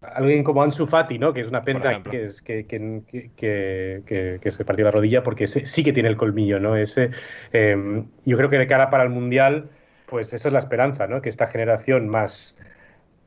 [0.01, 1.31] Alguien como Ansu Fati, ¿no?
[1.31, 5.93] Que es una pena que, es, que, que, se partió la rodilla porque sí que
[5.93, 6.75] tiene el colmillo, ¿no?
[6.75, 7.11] Ese,
[7.53, 9.69] eh, yo creo que de cara para el Mundial,
[10.07, 11.21] pues esa es la esperanza, ¿no?
[11.21, 12.57] Que esta generación más,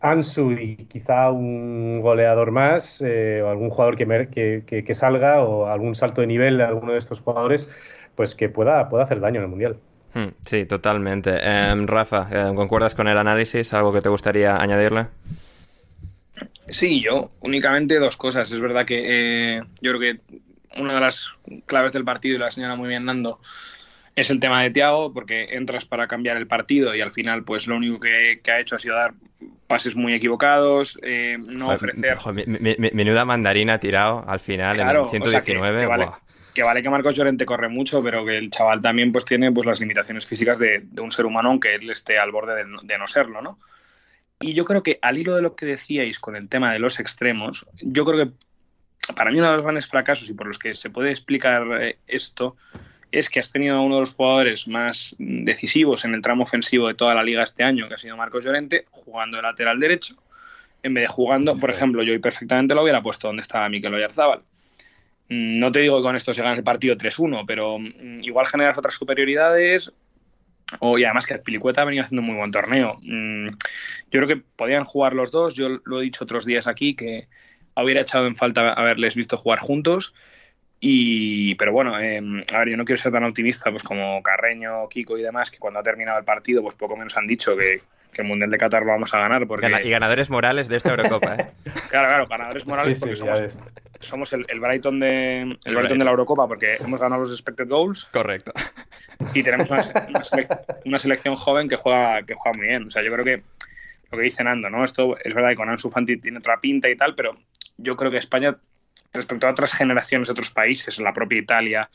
[0.04, 5.94] Ansu y quizá un goleador más, eh, o algún jugador que, que, salga, o algún
[5.94, 7.68] salto de nivel de alguno de estos jugadores,
[8.14, 9.76] pues que pueda, pueda hacer daño en el Mundial.
[10.12, 11.38] Hmm, sí, totalmente.
[11.42, 13.72] Em, Rafa, em, ¿concuerdas con el análisis?
[13.72, 15.06] ¿Algo que te gustaría añadirle?
[16.68, 18.52] Sí, yo únicamente dos cosas.
[18.52, 20.20] Es verdad que eh, yo creo que
[20.80, 21.28] una de las
[21.66, 23.40] claves del partido, y la señala muy bien Nando,
[24.16, 27.66] es el tema de Tiago, porque entras para cambiar el partido y al final, pues
[27.66, 29.14] lo único que, ha hecho ha sido dar
[29.66, 32.18] pases muy equivocados, eh, no ofrecer.
[32.92, 35.80] menuda mandarina tirado al final en 119.
[36.54, 39.66] que, vale, que, Marcos Llorente corre mucho, pero que el chaval también pues tiene pues
[39.66, 43.42] las limitaciones físicas de, un ser humano, aunque él esté al borde de, no serlo,
[43.42, 43.58] ¿no?
[44.40, 47.00] Y yo creo que al hilo de lo que decíais con el tema de los
[47.00, 50.74] extremos, yo creo que para mí uno de los grandes fracasos y por los que
[50.74, 52.56] se puede explicar eh, esto
[53.14, 56.88] es que has tenido a uno de los jugadores más decisivos en el tramo ofensivo
[56.88, 60.16] de toda la liga este año, que ha sido Marcos Llorente, jugando de lateral derecho,
[60.82, 63.94] en vez de jugando, por ejemplo, yo hoy perfectamente lo hubiera puesto donde estaba Mikel
[63.94, 64.40] Oyarzábal.
[65.28, 68.46] Mm, no te digo que con esto se gane el partido 3-1, pero mm, igual
[68.46, 69.92] generas otras superioridades.
[70.80, 72.96] O, y además que Pilicueta ha venido haciendo un muy buen torneo.
[73.04, 75.54] Mm, yo creo que podían jugar los dos.
[75.54, 77.28] Yo lo he dicho otros días aquí que
[77.76, 80.14] hubiera echado en falta haberles visto jugar juntos.
[80.80, 84.88] Y, pero bueno, em, a ver, yo no quiero ser tan optimista pues como Carreño,
[84.88, 87.80] Kiko y demás, que cuando ha terminado el partido, pues poco menos han dicho que,
[88.14, 89.46] que el Mundial de Qatar lo vamos a ganar.
[89.46, 89.66] Porque...
[89.84, 91.46] Y ganadores morales de esta Eurocopa, ¿eh?
[91.90, 93.16] claro, claro, ganadores morales porque
[94.00, 98.04] somos, el, Brighton, de, el, Brighton de la Eurocopa porque hemos ganado los expected goals.
[98.12, 98.52] Correcto.
[99.32, 99.70] Y tenemos
[100.84, 102.88] una, selección, joven que juega, que juega muy bien.
[102.88, 103.42] O sea, yo creo que
[104.10, 104.84] lo que dice Nando, ¿no?
[104.84, 107.36] Esto es verdad que con Ansu Fati tiene otra pinta y tal, pero
[107.78, 108.56] yo creo que España
[109.14, 111.90] respecto a otras generaciones de otros países, la propia Italia,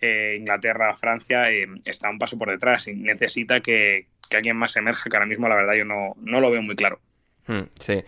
[0.00, 5.10] eh, Inglaterra, Francia, eh, está un paso por detrás y necesita que, alguien más emerja,
[5.10, 6.98] que ahora mismo la verdad yo no, no lo veo muy claro.
[7.46, 8.02] Hmm, sí.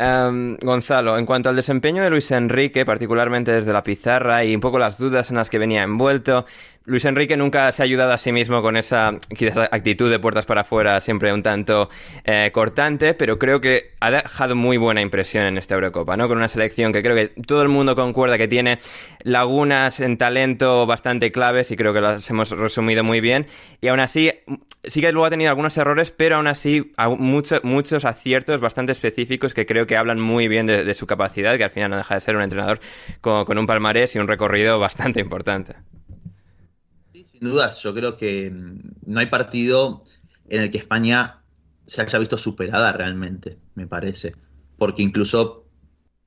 [0.00, 4.60] Em, Gonzalo, en cuanto al desempeño de Luis Enrique, particularmente desde la pizarra y un
[4.60, 6.46] poco las dudas en las que venía envuelto,
[6.88, 10.46] Luis Enrique nunca se ha ayudado a sí mismo con esa quizás actitud de puertas
[10.46, 11.90] para afuera, siempre un tanto
[12.24, 16.28] eh, cortante, pero creo que ha dejado muy buena impresión en esta Eurocopa, ¿no?
[16.28, 18.78] Con una selección que creo que todo el mundo concuerda que tiene
[19.22, 23.48] lagunas en talento bastante claves y creo que las hemos resumido muy bien.
[23.82, 24.32] Y aún así,
[24.84, 29.52] sí que luego ha tenido algunos errores, pero aún así muchos muchos aciertos bastante específicos
[29.52, 32.20] que creo que hablan muy bien de, su capacidad, que al final no deja de
[32.20, 32.78] ser un entrenador
[33.20, 35.74] con, un palmarés y un recorrido bastante importante.
[37.12, 40.04] Sin dudas, yo creo que no hay partido
[40.48, 41.42] en el que España
[41.86, 44.34] se haya visto superada realmente, me parece.
[44.76, 45.66] Porque incluso,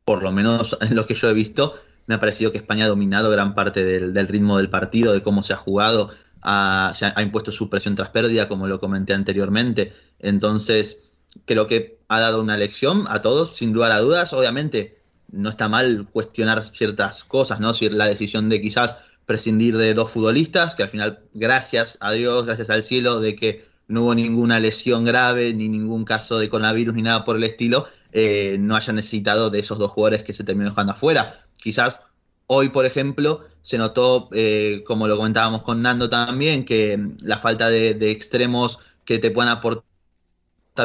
[0.03, 2.89] por lo menos en lo que yo he visto, me ha parecido que España ha
[2.89, 6.09] dominado gran parte del, ritmo del partido, de cómo se ha jugado,
[6.41, 9.93] ha, impuesto su presión tras pérdida, como lo comenté anteriormente.
[10.19, 10.99] Entonces,
[11.45, 14.33] creo que ha dado una lección a todos, sin duda a dudas.
[14.33, 14.99] Obviamente,
[15.31, 17.73] no está mal cuestionar ciertas cosas, ¿no?
[17.73, 18.95] Si la decisión de quizás
[19.25, 23.65] prescindir de dos futbolistas, que al final, gracias a Dios, gracias al cielo, de que
[23.87, 27.87] no hubo ninguna lesión grave, ni ningún caso de coronavirus, ni nada por el estilo,
[28.11, 31.45] eh, no haya necesitado de esos dos jugadores que se terminó dejando afuera.
[31.63, 32.01] Quizás
[32.47, 37.69] hoy, por ejemplo, se notó, eh, como lo comentábamos con Nando también, que la falta
[37.69, 39.90] de, de extremos que te puedan aportar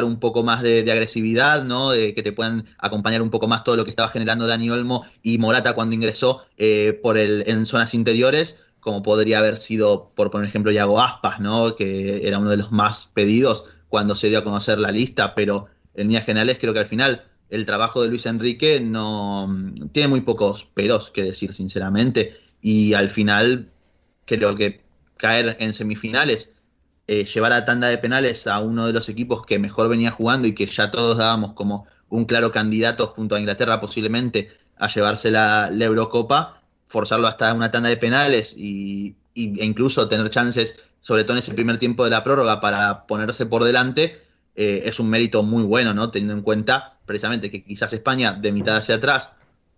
[0.03, 1.91] un poco más de, agresividad, ¿no?
[1.91, 5.37] Que te puedan acompañar un poco más todo lo que estaba generando Dani Olmo y
[5.37, 10.49] Morata cuando ingresó eh, por el, en zonas interiores, como podría haber sido, por poner
[10.49, 11.75] ejemplo, Yago Aspas, ¿no?
[11.75, 15.67] Que era uno de los más pedidos cuando se dio a conocer la lista, pero
[15.93, 19.49] en líneas generales creo que al final el trabajo de Luis Enrique no
[19.93, 23.71] tiene muy pocos peros que decir, sinceramente, y al final
[24.25, 24.81] creo que
[25.15, 26.56] caer en semifinales
[27.07, 30.47] eh, llevar a tanda de penales a uno de los equipos que mejor venía jugando
[30.47, 35.31] y que ya todos dábamos como un claro candidato junto a Inglaterra posiblemente a llevarse
[35.31, 41.23] la, Eurocopa, forzarlo hasta una tanda de penales y, y, e incluso tener chances, sobre
[41.23, 44.21] todo en ese primer tiempo de la prórroga, para ponerse por delante,
[44.55, 46.11] eh, es un mérito muy bueno, ¿no?
[46.11, 49.31] Teniendo en cuenta precisamente que quizás España de mitad hacia atrás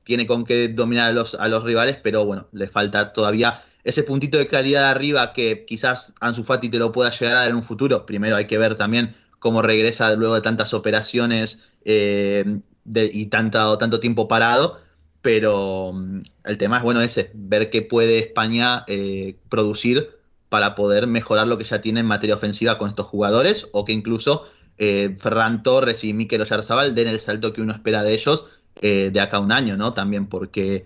[0.04, 4.04] tiene con qué dominar a los, a los rivales, pero bueno, le falta todavía ese
[4.04, 7.56] puntito de calidad arriba que quizás Ansu Fati te lo pueda llegar a dar en
[7.56, 8.06] un futuro.
[8.06, 13.78] Primero hay que ver también cómo regresa luego de tantas operaciones eh, de, y tanto,
[13.78, 14.80] tanto tiempo parado.
[15.22, 20.10] Pero mm, el tema es bueno ese, ver qué puede España eh, producir
[20.50, 23.94] para poder mejorar lo que ya tiene en materia ofensiva con estos jugadores o que
[23.94, 24.46] incluso
[24.78, 28.46] eh, Ferran Torres y Mikel Oyarzabal den el salto que uno espera de ellos
[28.82, 29.94] eh, de acá a un año, ¿no?
[29.94, 30.86] También porque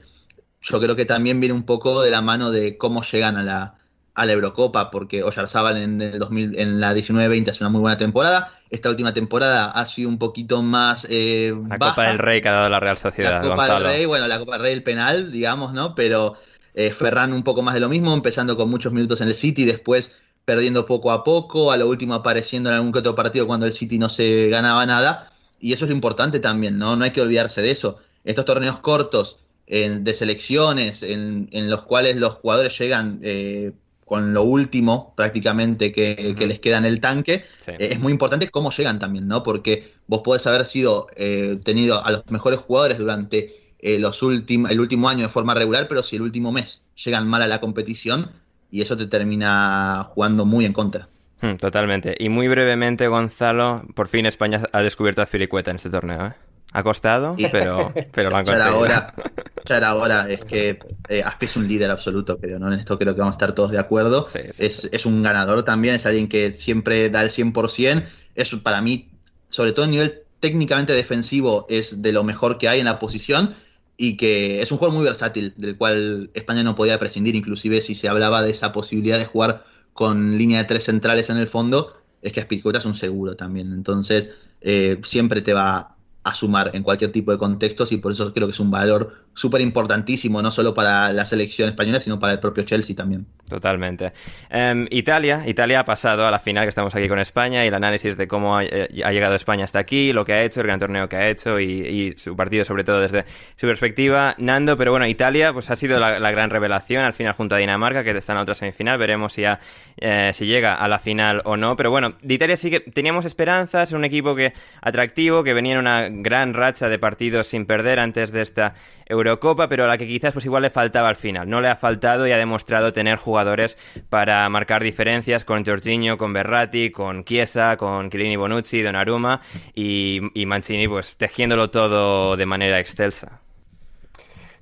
[0.63, 3.76] yo creo que también viene un poco de la mano de cómo llegan a la,
[4.15, 7.97] a la Eurocopa, porque Oyarzábal en, el 2000, en la 19-20 hace una muy buena
[7.97, 8.54] temporada.
[8.69, 11.06] Esta última temporada ha sido un poquito más.
[11.10, 11.91] Eh, la baja.
[11.91, 13.34] Copa del Rey que ha dado la Real Sociedad.
[13.34, 13.88] La Copa Gonzalo.
[13.88, 15.95] del Rey, bueno, la Copa del Rey, el penal, digamos, ¿no?
[15.95, 16.36] Pero
[16.73, 19.65] eh, Ferran un poco más de lo mismo, empezando con muchos minutos en el City,
[19.65, 20.12] después
[20.45, 23.73] perdiendo poco a poco, a lo último apareciendo en algún que otro partido cuando el
[23.73, 25.30] City no se ganaba nada.
[25.60, 26.95] Y eso es lo importante también, ¿no?
[26.95, 27.99] No hay que olvidarse de eso.
[28.23, 33.71] Estos torneos cortos en, de selecciones en, en, los cuales los jugadores llegan eh,
[34.06, 36.36] con lo último prácticamente que, uh -huh.
[36.36, 37.71] que, les queda en el tanque, sí.
[37.71, 39.43] eh, es muy importante cómo llegan también, ¿no?
[39.43, 43.60] Porque vos podés haber sido eh, tenido a los mejores jugadores durante
[43.99, 47.41] los últimos el último año de forma regular, pero si el último mes llegan mal
[47.41, 48.32] a la competición
[48.71, 51.10] y eso te termina jugando muy en contra.
[51.41, 52.15] Hmm, totalmente.
[52.17, 56.34] Y muy brevemente, Gonzalo, por fin España ha descubierto a Filicueta en este torneo, ¿eh?
[56.76, 58.86] Ha costado, pero, pero lo han ya conseguido.
[58.86, 59.14] Era hora,
[59.66, 62.68] ya era hora, es que eh, Aspi es un líder absoluto, pero ¿no?
[62.74, 64.28] en esto creo que vamos a estar todos de acuerdo.
[64.28, 68.04] Sí, sí, es, es, un ganador también, es alguien que siempre da el 100%.
[68.34, 69.12] Es para mí,
[69.50, 73.56] sobre todo a nivel técnicamente defensivo, es de lo mejor que hay en la posición
[73.96, 77.96] y que es un jugador muy versátil, del cual España no podía prescindir, inclusive si
[77.96, 81.96] se hablaba de esa posibilidad de jugar con línea de tres centrales en el fondo,
[82.22, 83.72] es que Aspilicueta es un seguro también.
[83.74, 85.93] Entonces, eh, siempre te va
[86.24, 89.26] a sumar en cualquier tipo de contextos y por eso creo que es un valor
[89.34, 93.26] súper importantísimo, no solo para la selección española, sino para el propio Chelsea también.
[93.50, 94.13] Totalmente.
[94.52, 97.74] Um, Italia, Italia ha pasado a la final, que estamos aquí con España, y el
[97.74, 100.67] análisis de cómo ha, eh, ha, llegado España hasta aquí, lo que ha hecho, el
[100.67, 103.26] gran torneo que ha hecho y, y, su partido sobre todo desde
[103.58, 104.36] su perspectiva.
[104.38, 107.58] Nando, pero bueno, Italia pues ha sido la, la gran revelación al final junto a
[107.58, 109.60] Dinamarca, que está en la otra semifinal, veremos si, ya,
[109.98, 113.26] eh, si llega a la final o no, pero bueno, de Italia sí que teníamos
[113.26, 118.00] esperanzas, un equipo que atractivo, que venía en una gran racha de partidos sin perder
[118.00, 118.76] antes de esta
[119.13, 121.49] Eurocopa, pero a la que quizás pues igual le faltaba al final.
[121.49, 123.78] No le ha faltado y ha demostrado tener jugadores
[124.10, 129.41] para marcar diferencias con Jorginho, con Berratti, con Chiesa, con Chiellini Bonucci, Donnarumma
[129.73, 133.39] y, y Mancini pues tejiéndolo todo de manera excelsa.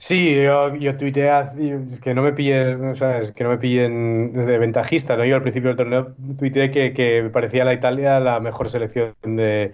[0.01, 1.29] Sí, yo, yo tuiteé
[2.01, 3.31] que no me pillen, ¿sabes?
[3.33, 5.23] que no me pillen de ventajista, ¿no?
[5.25, 9.13] Yo al principio del torneo tuiteé que, que me parecía la Italia la mejor selección
[9.23, 9.73] de,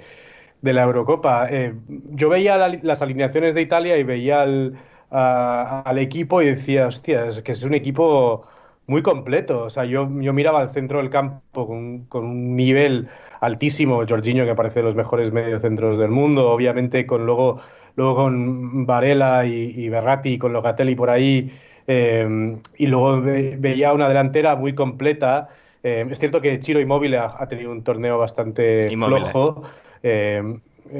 [0.61, 1.47] de la Eurocopa.
[1.49, 1.73] Eh,
[2.11, 4.75] yo veía la, las alineaciones de Italia y veía al,
[5.11, 8.43] a, al, equipo y decía, hostia, es que es un equipo
[8.87, 9.63] muy completo.
[9.63, 13.07] O sea, yo, yo miraba al centro del campo con, con un nivel
[13.41, 14.03] altísimo.
[14.07, 17.59] Jorginho, que parece de los mejores mediocentros del mundo, obviamente con luego,
[17.95, 21.51] luego con Varela y, y Berratti y con Locatelli por ahí.
[21.87, 25.49] Eh, y luego ve, veía una delantera muy completa.
[25.83, 29.63] Eh, es cierto que Chiro Immobile ha, ha tenido un torneo bastante flojo.
[29.63, 29.86] Eh,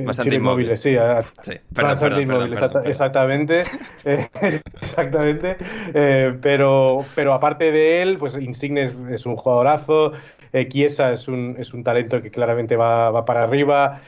[0.05, 0.77] Bastante inmóvil.
[0.77, 0.95] sí,
[1.41, 3.61] sí perdón, bastante inmóvil, exactamente,
[4.05, 4.27] eh,
[4.75, 5.57] exactamente.
[5.93, 10.11] Eh, pero, pero aparte de él, pues Insigne es, es un jugadorazo,
[10.53, 14.01] eh, Chiesa es un, es un talento que claramente va, va para arriba.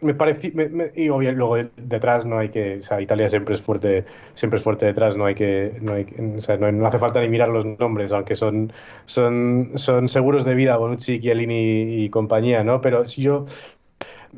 [0.00, 0.52] me parece,
[0.94, 4.64] y obvio, luego detrás no hay que, o sea, Italia siempre es fuerte, siempre es
[4.64, 7.48] fuerte detrás, no hay que, no, hay, o sea, no, no, hace falta ni mirar
[7.48, 8.72] los nombres, aunque son,
[9.06, 12.80] son, son seguros de vida Bonucci, Chiellini y compañía, ¿no?
[12.80, 13.44] Pero si yo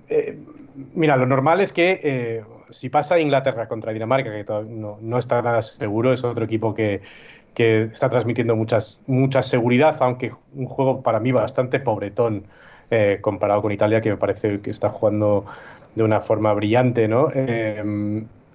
[0.08, 0.38] eh,
[0.94, 5.42] mira, lo normal es que eh, si pasa Inglaterra contra Dinamarca, que no, no, está
[5.42, 7.02] nada seguro, es otro equipo que,
[7.54, 12.44] que está transmitiendo muchas, mucha seguridad, aunque un juego para mí bastante pobretón
[12.90, 15.44] eh, comparado con Italia, que me parece que está jugando
[15.94, 17.28] de una forma brillante, ¿no?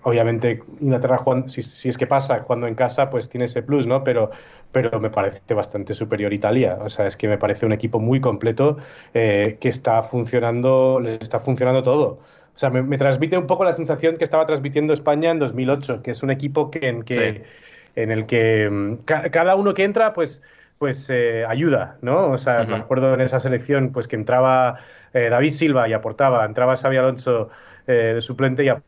[0.08, 3.88] Obviamente Inglaterra jugando, si, si, es que pasa jugando en casa, pues tiene ese plus,
[3.88, 4.06] ¿no?
[4.06, 4.32] Pero,
[4.72, 6.78] pero me parece bastante superior Italia.
[6.80, 8.78] O sea, es que me parece un equipo muy completo
[9.14, 12.20] eh, que está funcionando, le está funcionando todo.
[12.56, 16.02] O sea, me, me, transmite un poco la sensación que estaba transmitiendo España en 2008,
[16.02, 17.92] que es un equipo que, en, que, sí.
[17.98, 20.42] en el que mm, ca cada uno que entra, pues
[20.78, 22.32] pues eh, ayuda, ¿no?
[22.32, 22.68] O sea, uh -huh.
[22.68, 24.76] me acuerdo en esa selección, pues que entraba
[25.14, 27.50] eh, David Silva y aportaba, entraba Xavi Alonso
[27.88, 28.87] eh, de suplente y aportaba,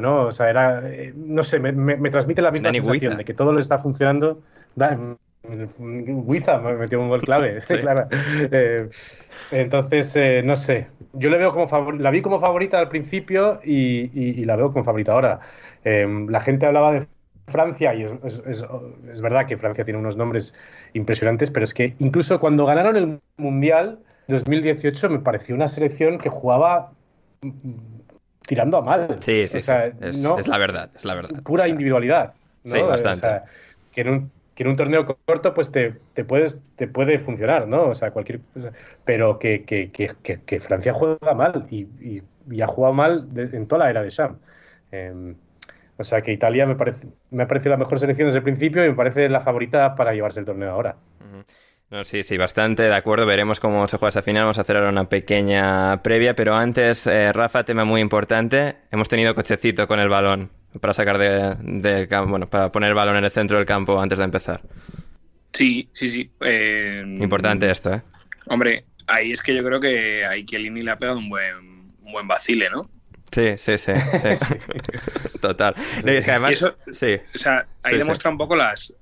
[0.00, 0.26] ¿no?
[0.26, 3.24] O sea, era, eh, no sé, me, me, me, transmite la misma Dani sensación de
[3.24, 4.40] que todo le está funcionando.
[4.74, 4.98] Da,
[5.44, 7.76] Huiza me metió un gol clave, sí.
[7.78, 8.06] claro.
[8.50, 8.88] Eh,
[9.50, 12.00] entonces, eh, no sé, yo le veo como favor...
[12.00, 15.40] la vi como favorita al principio y, y, y la veo como favorita ahora.
[15.84, 17.06] Eh, la gente hablaba de
[17.48, 18.64] Francia, y es, es, es,
[19.12, 20.54] es, verdad que Francia tiene unos nombres
[20.92, 26.28] impresionantes, pero es que incluso cuando ganaron el Mundial 2018 me pareció una selección que
[26.28, 26.92] jugaba
[28.46, 29.18] tirando a mal.
[29.20, 29.96] Sí, sí, o sea, sí.
[30.00, 31.42] Es, no, es, la verdad, es la verdad.
[31.42, 32.34] Pura o sea, individualidad.
[32.64, 32.74] ¿no?
[32.74, 33.26] Sí, bastante.
[33.26, 33.44] O sea,
[33.92, 37.68] que en un, que en un torneo corto pues te, te, puedes, te puede funcionar,
[37.68, 37.84] ¿no?
[37.84, 38.40] O sea, cualquier...
[39.04, 43.44] Pero que, que, que, que Francia juega mal y, y, y, ha jugado mal de,
[43.56, 44.38] en toda la era de Sham.
[44.90, 45.34] Eh,
[45.96, 48.84] o sea que Italia me parece, me ha parecido la mejor selección desde el principio
[48.84, 50.96] y me parece la favorita para llevarse el torneo ahora.
[51.92, 53.26] No, sí, sí, bastante de acuerdo.
[53.26, 54.44] Veremos cómo se juega esa final.
[54.44, 56.34] Vamos a hacer ahora una pequeña previa.
[56.34, 58.76] Pero antes, eh, Rafa, tema muy importante.
[58.90, 60.50] Hemos tenido cochecito con el balón
[60.80, 64.16] para sacar de, de, bueno, para poner el balón en el centro del campo antes
[64.16, 64.62] de empezar.
[65.52, 66.30] Sí, sí, sí.
[66.40, 68.02] Eh, importante esto, ¿eh?
[68.46, 71.58] Hombre, ahí es que yo creo que a Ikelini le ha pegado un buen,
[72.00, 72.88] un buen vacile, ¿no?
[73.30, 73.92] Sí, sí, sí.
[74.34, 74.54] sí.
[75.42, 75.74] Total.
[76.06, 76.52] No, es que además.
[76.52, 77.18] Eso, sí.
[77.34, 78.94] O sea, ahí sí, demuestra un poco las.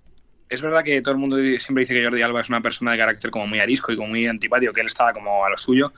[0.50, 2.98] Es verdad que todo el mundo siempre dice que Jordi Alba es una persona de
[2.98, 5.92] carácter como muy arisco y como muy antipático, que él estaba como a lo suyo.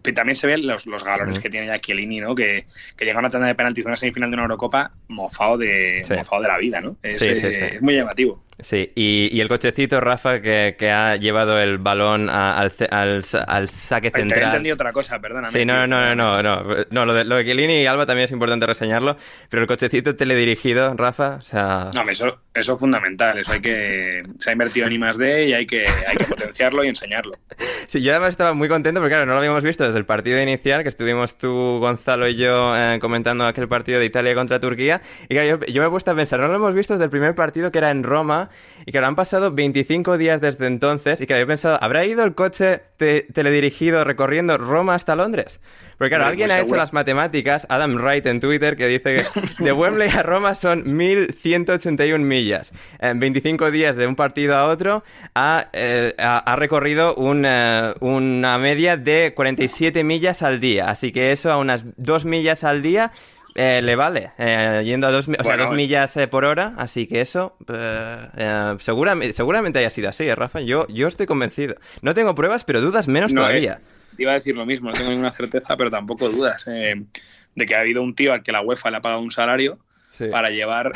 [0.00, 2.36] Pero también se ven los, los galones que tiene ya Chiellini, ¿no?
[2.36, 5.58] Que, que llega a una tanda de penaltis de una semifinal de una Eurocopa mofado
[5.58, 6.14] de, sí.
[6.14, 6.96] mofado de la vida, ¿no?
[7.02, 8.40] Es, sí, sí, es muy llamativo.
[8.60, 13.24] Sí, y, y, el cochecito, Rafa, que, que, ha llevado el balón a, al, al,
[13.46, 14.28] al, saque central.
[14.28, 15.52] Te he entendido otra cosa, perdóname.
[15.52, 18.24] Sí, no, no, no, no, no, no, lo de, lo de Chiellini y Alba también
[18.24, 19.16] es importante reseñarlo,
[19.48, 21.92] pero el cochecito teledirigido, Rafa, o sea...
[21.94, 24.22] No, eso, eso es fundamental, eso hay que...
[24.40, 27.38] Se ha invertido en I más D y hay que, hay que potenciarlo y enseñarlo.
[27.88, 30.42] Sí, yo además estaba muy contento porque, claro, no lo habíamos visto desde el partido
[30.42, 35.00] inicial, que estuvimos tú, Gonzalo y yo eh, comentando aquel partido de Italia contra Turquía,
[35.26, 37.10] y claro, yo, yo me he puesto a pensar, no lo hemos visto desde el
[37.10, 38.47] primer partido que era en Roma,
[38.86, 42.34] y claro, han pasado 25 días desde entonces y claro, he pensado, ¿habrá ido el
[42.34, 45.60] coche te teledirigido recorriendo Roma hasta Londres?
[45.98, 49.24] Porque claro, alguien ha hecho las matemáticas, Adam Wright en Twitter, que dice que
[49.64, 52.72] de Wembley a Roma son 1.181 millas.
[53.00, 55.02] En 25 días de un partido a otro
[55.34, 60.88] ha, eh, ha recorrido una, una media de 47 millas al día.
[60.88, 63.10] Así que eso a unas 2 millas al día
[63.60, 67.08] eh, le vale, eh, yendo a dos, o sea, dos millas eh, por hora, así
[67.08, 70.60] que eso eh, seguramente, seguramente haya sido así, Rafa.
[70.60, 71.74] Yo, yo estoy convencido.
[72.00, 73.80] No tengo pruebas, pero dudas menos no, todavía.
[74.16, 77.74] Te iba a decir lo mismo, no tengo ninguna certeza, pero tampoco dudas de que
[77.74, 80.26] ha habido un tío al que la UEFA le ha pagado un salario sí.
[80.26, 80.92] para llevar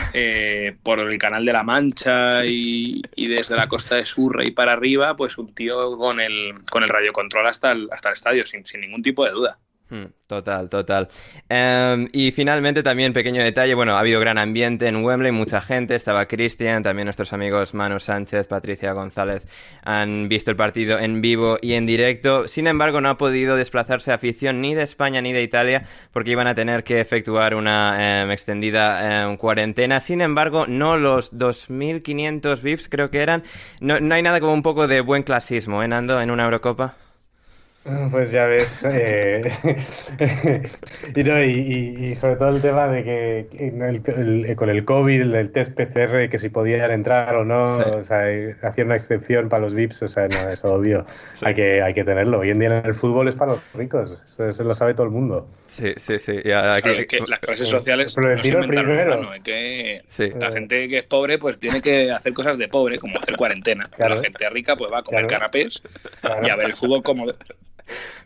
[0.84, 5.16] por el canal de la Mancha y, y, desde la costa de Surrey para arriba,
[5.16, 8.82] pues un tío con el, con el radiocontrol hasta el, hasta el estadio, sin, sin
[8.82, 9.58] ningún tipo de duda.
[9.92, 11.10] Hmm, total, total.
[11.50, 15.94] Um, y finalmente también pequeño detalle, bueno, ha habido gran ambiente en Wembley, mucha gente,
[15.94, 19.46] estaba Cristian, también nuestros amigos Manu Sánchez, Patricia González
[19.82, 24.12] han visto el partido en vivo y en directo, sin embargo no ha podido desplazarse
[24.12, 28.32] afición ni de España ni de Italia porque iban a tener que efectuar una eh,
[28.32, 33.42] extendida eh, cuarentena, sin embargo no los 2.500 VIPs creo que eran,
[33.80, 36.96] no, no hay nada como un poco de buen clasismo, ¿eh, Nando, en una Eurocopa?
[38.12, 39.42] Pues ya ves, eh,
[41.16, 45.34] y, no, y, y, sobre todo el tema de que el, el, con el COVID,
[45.34, 47.90] el test PCR, que si podían entrar o no, sí.
[47.90, 48.24] o sea,
[48.62, 51.04] hacía una excepción para los VIPs, o sea, no, es obvio,
[51.34, 51.44] sí.
[51.44, 52.38] hay, que, hay que tenerlo.
[52.38, 55.06] Hoy en día en el fútbol es para los ricos, eso, eso lo sabe todo
[55.06, 55.48] el mundo.
[55.66, 56.34] Sí, sí, sí.
[56.44, 59.18] Y aquí, claro, que las clases sociales pero no se primero.
[59.18, 60.30] Humano, que sí.
[60.36, 63.88] La gente que es pobre pues tiene que hacer cosas de pobre, como hacer cuarentena.
[63.96, 64.16] Claro.
[64.16, 65.40] La gente rica pues va a comer claro.
[65.40, 65.82] canapés
[66.44, 67.24] y a ver el fútbol como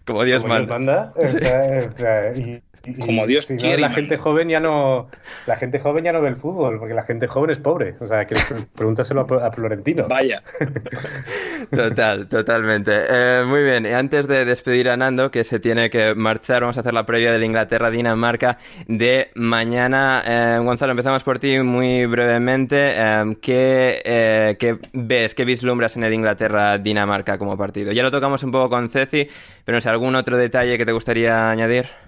[0.05, 0.79] como Dios como manda.
[0.79, 1.15] manda.
[1.27, 1.37] Sí.
[1.37, 2.63] O sea, o sea, y,
[3.01, 3.81] como Dios si no, quiere.
[3.83, 5.09] la gente joven ya no
[5.47, 8.07] la gente joven ya no ve el fútbol porque la gente joven es pobre o
[8.07, 8.37] sea que
[8.75, 10.43] pregúntaselo a, a Florentino Vaya.
[11.71, 12.93] Total, totalmente.
[13.09, 16.77] Eh, muy bien, y antes de despedir a Nando, que se tiene que marchar, vamos
[16.77, 20.23] a hacer la previa del Inglaterra-Dinamarca de mañana.
[20.25, 22.93] Eh, Gonzalo, empezamos por ti muy brevemente.
[22.95, 27.93] Eh, ¿qué, eh, ¿qué, ves, qué vislumbras en el Inglaterra-Dinamarca como partido?
[27.93, 29.29] Ya lo tocamos un poco con Ceci,
[29.65, 32.06] pero no sé, ¿algún otro detalle que te gustaría añadir?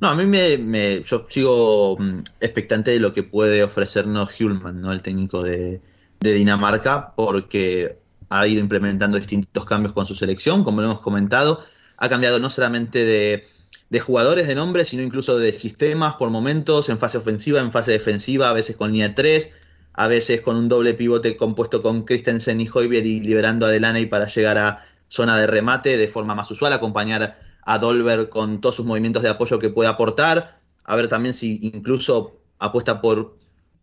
[0.00, 4.92] No, a mí me, yo sigo mm, expectante de lo que puede ofrecernos Hulman, ¿no?
[4.92, 5.80] El técnico de,
[6.20, 11.64] Dinamarca, porque ha ido implementando distintos cambios con su selección, como lo hemos comentado.
[11.96, 13.46] Ha cambiado no solamente de,
[13.90, 17.92] de jugadores, de nombres, sino incluso de sistemas por momentos, en fase ofensiva, en fase
[17.92, 19.52] defensiva, a veces con línea 3,
[19.94, 24.06] a veces con un doble pivote compuesto con Christensen y Hoybier y liberando a Delaney
[24.06, 28.76] para llegar a zona de remate de forma más usual, acompañar a Dolber con todos
[28.76, 33.36] sus movimientos de apoyo que puede aportar, a ver también si incluso apuesta por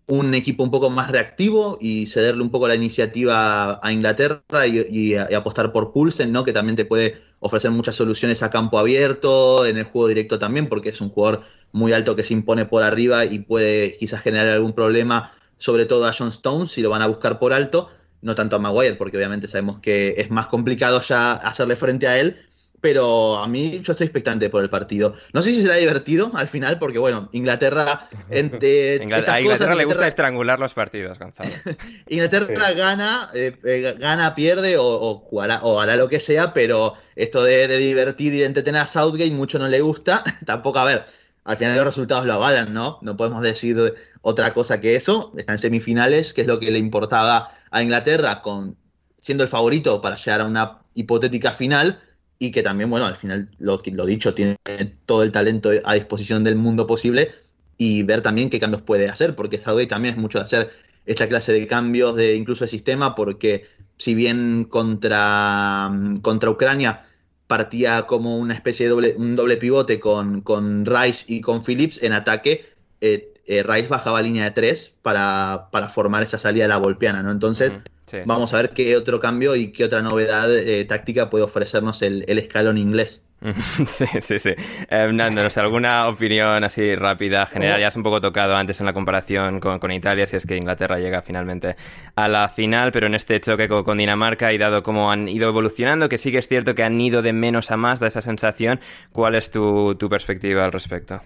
[0.07, 4.87] un equipo un poco más reactivo y cederle un poco la iniciativa a Inglaterra y,
[4.89, 6.43] y, apostar por Pulsen, ¿no?
[6.43, 10.67] que también te puede ofrecer muchas soluciones a campo abierto, en el juego directo también,
[10.67, 14.47] porque es un jugador muy alto que se impone por arriba y puede quizás generar
[14.47, 17.89] algún problema, sobre todo a John Stones, si lo van a buscar por alto,
[18.23, 22.19] no tanto a Maguire, porque obviamente sabemos que es más complicado ya hacerle frente a
[22.19, 22.37] él,
[22.81, 25.15] pero a mí yo estoy expectante por el partido.
[25.33, 28.09] No sé si será divertido al final, porque bueno, Inglaterra...
[28.29, 31.49] Entre Inglaterra, a Inglaterra, Inglaterra le gusta estrangular los partidos, Gonzalo.
[32.09, 32.75] Inglaterra sí.
[32.75, 37.43] gana, eh, eh, gana, pierde o, o, hará, o, hará, lo que sea, pero esto
[37.43, 40.23] de, de, divertir y de entretener a Southgate mucho no le gusta.
[40.45, 41.05] Tampoco, a ver,
[41.43, 42.99] al final los resultados lo avalan, ¿no?
[43.01, 45.33] No podemos decir otra cosa que eso.
[45.37, 48.77] Está en semifinales, que es lo que le importaba a Inglaterra, con
[49.17, 51.99] siendo el favorito para llegar a una hipotética final
[52.39, 54.57] y que también, bueno, al final, lo, dicho, tiene
[55.05, 57.31] todo el talento a disposición del mundo posible
[57.77, 60.71] y ver también qué cambios puede hacer, porque Southgate también es mucho de hacer
[61.05, 63.67] esta clase de cambios de incluso de sistema, porque
[63.97, 67.05] si bien contra, contra Ucrania
[67.47, 72.01] partía como una especie de doble, un doble pivote con, con Rice y con Phillips
[72.01, 72.65] en ataque,
[73.01, 77.21] eh, eh, Rice bajaba línea de tres para, para, formar esa salida de la golpeana,
[77.21, 77.31] ¿no?
[77.31, 77.75] Entonces.
[78.05, 82.01] Sí, vamos a ver qué otro cambio y qué otra novedad eh, táctica puede ofrecernos
[82.01, 83.25] el, el escalón inglés.
[83.87, 84.51] Sí, sí, sí.
[84.89, 87.79] Eh, Nando, no sé, ¿alguna opinión así rápida, general?
[87.79, 90.57] Ya has un poco tocado antes en la comparación con, con, Italia, si es que
[90.57, 91.75] Inglaterra llega finalmente
[92.15, 95.49] a la final, pero en este choque con, con, Dinamarca y dado cómo han ido
[95.49, 98.21] evolucionando, que sí que es cierto que han ido de menos a más, da esa
[98.21, 98.79] sensación,
[99.11, 101.21] ¿cuál es tu, tu perspectiva al respecto?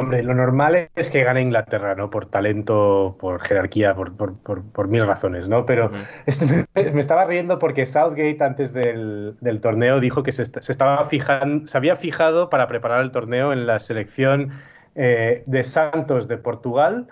[0.00, 2.10] Hombre, lo normal es que gane Inglaterra, ¿no?
[2.10, 5.66] Por talento, por jerarquía, por, por, por, por mil razones, ¿no?
[5.66, 6.06] Pero uh -huh.
[6.26, 10.72] este, me, me, estaba riendo porque Southgate antes del, del torneo dijo que se, se,
[10.72, 14.50] estaba fijando, se había fijado para preparar el torneo en la selección
[14.94, 17.06] eh, de Santos de Portugal,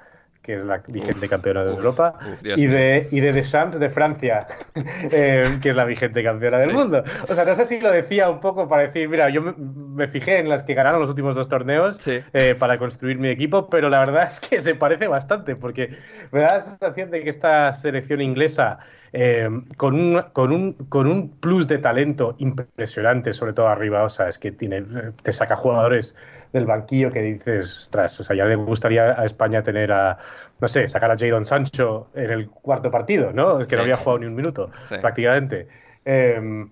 [0.49, 4.47] que es la vigente campeona de Europa, uf, y, de, y de Deschamps de Francia,
[5.13, 6.75] eh, que es la vigente campeona del sí.
[6.75, 7.05] mundo.
[7.29, 10.07] O sea, no sé si lo decía un poco para decir, mira, yo me, me
[10.07, 12.21] fijé en las que ganaron los últimos dos torneos sí.
[12.33, 15.91] eh, para construir mi equipo, pero la verdad es que se parece bastante, porque
[16.33, 18.79] me da la sensación de que esta selección inglesa,
[19.13, 24.09] eh, con, un, con, un, con un plus de talento impresionante, sobre todo arriba, o
[24.09, 24.83] sea, es que tiene,
[25.23, 26.17] te saca jugadores
[26.53, 30.17] del banquillo que dices, ostras, o sea, ya le gustaría a España tener a,
[30.61, 33.61] no sé, sacar a Jadon Sancho en el cuarto partido, ¿no?
[33.61, 33.77] Es que sí.
[33.77, 34.97] no había jugado ni un minuto, sí.
[35.01, 35.69] prácticamente.
[36.05, 36.67] Eh,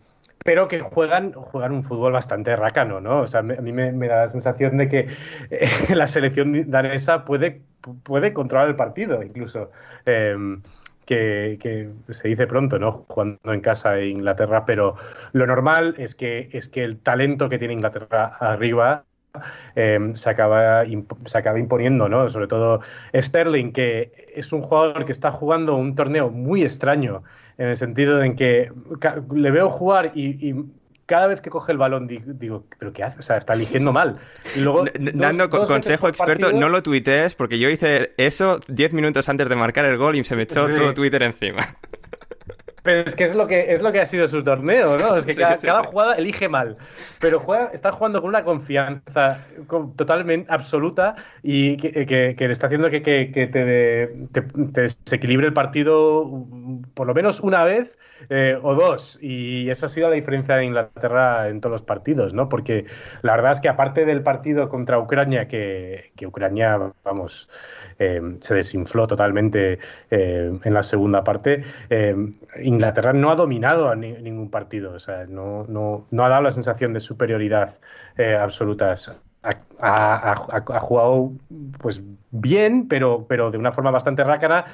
[0.47, 3.23] pero que juegan, juegan un fútbol bastante racano, ¿no?
[3.23, 5.07] O sea, me, a mí me, me, da la sensación de que
[5.51, 7.63] eh, la selección danesa puede,
[8.05, 9.73] puede controlar el partido, incluso.
[10.07, 10.37] Eh,
[11.07, 12.93] que, que, se dice pronto, ¿no?
[13.09, 14.97] Jugando en casa en Inglaterra, pero
[15.33, 19.05] lo normal es que, es que el talento que tiene Inglaterra arriba
[19.75, 20.85] eh, se, acaba,
[21.25, 22.29] se acaba imponiendo, ¿no?
[22.29, 22.81] Sobre todo
[23.15, 27.23] Sterling, que es un jugador que está jugando un torneo muy extraño,
[27.59, 28.71] en el sentido en que
[29.35, 30.55] le veo jugar y, y
[31.07, 33.21] cada vez que coge el balón digo, ¿pero qué hace?
[33.21, 34.17] O sea, está eligiendo mal.
[34.57, 34.85] Y luego,
[35.15, 36.61] Dando dos, dos consejo experto, partido...
[36.61, 40.25] no lo tuitees porque yo hice eso 10 minutos antes de marcar el gol y
[40.25, 40.75] se me echó sí.
[40.75, 41.77] todo Twitter encima.
[42.87, 45.17] Pero es que es lo que es lo que ha sido su torneo, ¿no?
[45.17, 45.89] Es que sí, cada, sí, cada sí.
[45.91, 46.77] jugada elige mal,
[47.19, 49.45] pero juega, está jugando con una confianza
[49.97, 55.49] totalmente absoluta y que, que, que le está haciendo que, que te, te, te, desequilibre
[55.49, 56.47] el partido
[56.95, 57.99] por lo menos una vez
[58.31, 59.19] eh, o dos.
[59.21, 62.49] Y eso ha sido la diferencia de Inglaterra en todos los partidos, ¿no?
[62.49, 62.87] Porque
[63.23, 67.51] la verdad es que aparte del partido contra Ucrania, que, que Ucrania, vamos,
[67.99, 69.81] eh, se desinfló totalmente
[70.13, 71.63] eh, en la segunda parte,
[72.63, 76.51] Inglaterra no ha dominado a ningún partido, o sea, no, no, no, ha dado la
[76.51, 77.79] sensación de superioridad
[78.17, 78.95] eh, absoluta.
[79.43, 81.33] Ha, ha, jugado
[81.79, 84.65] pues bien, pero, pero de una forma bastante rácara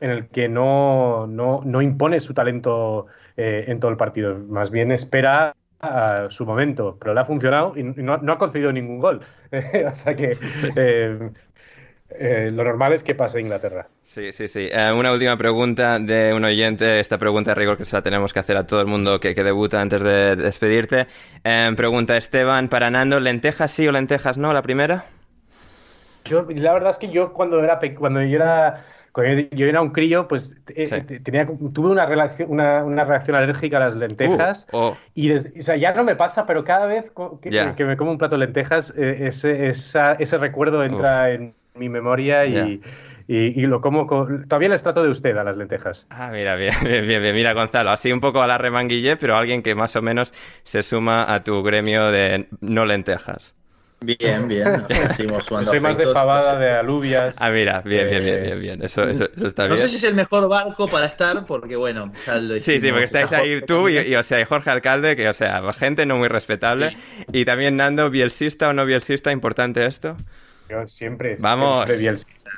[0.00, 3.06] en el que no, no, no impone su talento
[3.36, 4.38] eh, en todo el partido.
[4.38, 8.72] Más bien espera a su momento, pero le ha funcionado y no, no ha concedido
[8.72, 9.20] ningún gol.
[9.90, 10.36] o sea que
[10.76, 11.30] eh,
[12.10, 13.88] eh, lo normal es que pase Inglaterra.
[14.02, 14.68] Sí, sí, sí.
[14.70, 17.00] Eh, una última pregunta de un oyente.
[17.00, 19.34] Esta pregunta de rigor que se la tenemos que hacer a todo el mundo que,
[19.34, 21.06] debuta antes de despedirte.
[21.76, 24.52] pregunta Esteban para Nando: ¿lentejas sí o lentejas no?
[24.52, 25.06] La primera.
[26.24, 28.84] Yo, la verdad es que yo cuando era cuando yo era
[29.14, 33.76] cuando yo era un crío, pues eh, tenía, tuve una, relación, una, una, reacción alérgica
[33.76, 34.66] a las lentejas.
[34.72, 34.96] Uh, oh.
[35.14, 38.36] Y o sea, ya no me pasa, pero cada vez que, me como un plato
[38.36, 42.80] de lentejas, ese, ese recuerdo entra en mi memoria y,
[43.26, 44.06] y, lo como.
[44.06, 46.06] Todavía les trato de usted a las lentejas.
[46.10, 49.62] Ah, mira, bien, bien, bien, Mira, Gonzalo, así un poco a la remanguille, pero alguien
[49.62, 53.54] que más o menos se suma a tu gremio de no lentejas.
[54.00, 54.84] Bien, bien.
[55.64, 57.36] Soy más de pavada, de alubias.
[57.40, 58.82] Ah, mira, bien, bien, bien, bien, bien.
[58.82, 59.78] Eso, eso, está bien.
[59.78, 62.90] No sé si es el mejor barco para estar, porque bueno, ya lo Sí, sí,
[62.90, 66.28] porque estáis ahí tú y, o sea, Jorge Alcalde, que, o sea, gente no muy
[66.28, 66.94] respetable.
[67.32, 70.18] Y también Nando, bielsista o no bielsista, importante esto.
[70.68, 71.36] Yo siempre.
[71.38, 71.86] Vamos.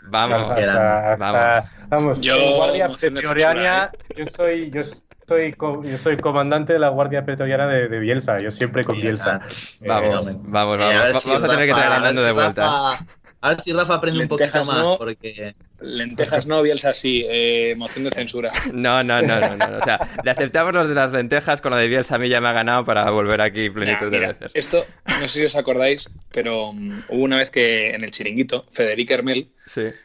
[0.04, 0.50] Vamos.
[0.52, 1.70] Hasta, vamos.
[1.88, 2.20] vamos.
[2.20, 4.82] Yo, guardia pretoriana, yo soy, yo
[5.26, 5.54] soy,
[5.84, 8.38] yo soy comandante de la Guardia Pretoriana de, Bielsa.
[8.40, 9.40] Yo siempre con Bielsa.
[9.80, 10.78] Vamos, vamos, vamos.
[10.78, 12.98] vamos a tener que traer a Nando de vuelta.
[13.46, 15.54] A ver si Rafa aprende un poquito más, porque...
[15.78, 18.50] Lentejas no, Bielsa sí, eh, moción de censura.
[18.72, 21.78] No, no, no, no, no, o sea, le aceptamos los de las lentejas, con la
[21.78, 24.50] de Bielsa a mí ya me ha ganado para volver aquí plenitud de veces.
[24.54, 24.84] Esto,
[25.20, 29.14] no sé si os acordáis, pero um, hubo una vez que en el chiringuito, Federica
[29.14, 29.52] Hermel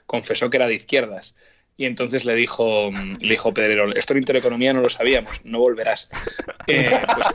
[0.06, 1.34] confesó que era de izquierdas.
[1.78, 6.12] Y entonces le dijo, le dijo Pedrerol, esto en Intereconomía no lo sabíamos, no volverás.
[6.68, 7.28] Eh, pues,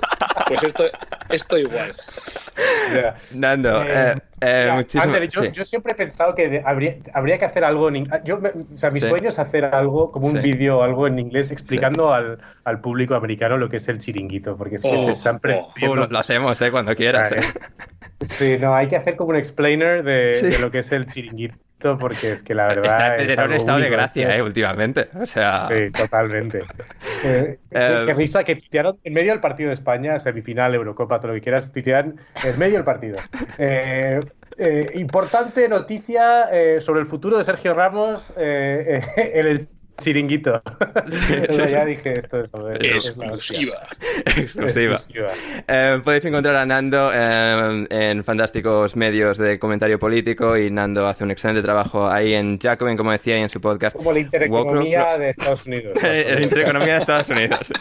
[0.46, 0.84] pues, esto,
[1.28, 1.92] esto igual.
[3.32, 8.38] Nando, eh, eh, yo, siempre he pensado que habría, habría que hacer algo en yo,
[8.38, 12.12] o sea, mi sueño es hacer algo, como un vídeo o algo en inglés, explicando
[12.12, 15.40] al, al, público americano lo que es el chiringuito, porque es que se oh, están
[15.44, 17.34] oh, lo, lo, hacemos, eh, cuando quieras.
[18.24, 21.56] Sí, no, hay que hacer como un explainer de, de lo que es el chiringuito
[21.98, 23.20] porque es que la verdad.
[23.20, 25.08] Está en estado de gracia, eh, últimamente.
[25.14, 25.66] O sea.
[25.68, 26.64] Sí, totalmente.
[27.24, 31.28] eh, qué, eh, risa que tuitearon en medio del partido de España, semifinal, Eurocopa, todo
[31.28, 33.18] lo que quieras, tuitearon en medio del partido.
[34.58, 36.48] Eh, importante noticia
[36.80, 39.60] sobre el futuro de Sergio Ramos en el
[39.98, 40.62] Chiringuito.
[41.48, 43.82] ya dije esto es, exclusiva.
[44.24, 44.98] exclusiva.
[45.68, 51.24] Eh, podéis encontrar a Nando eh, en fantásticos medios de comentario político y Nando hace
[51.24, 53.96] un excelente trabajo ahí en Jacobin, como decía, y en su podcast.
[53.96, 56.02] Como la intereconomía de Estados Unidos.
[56.02, 57.72] la intereconomía de Estados Unidos.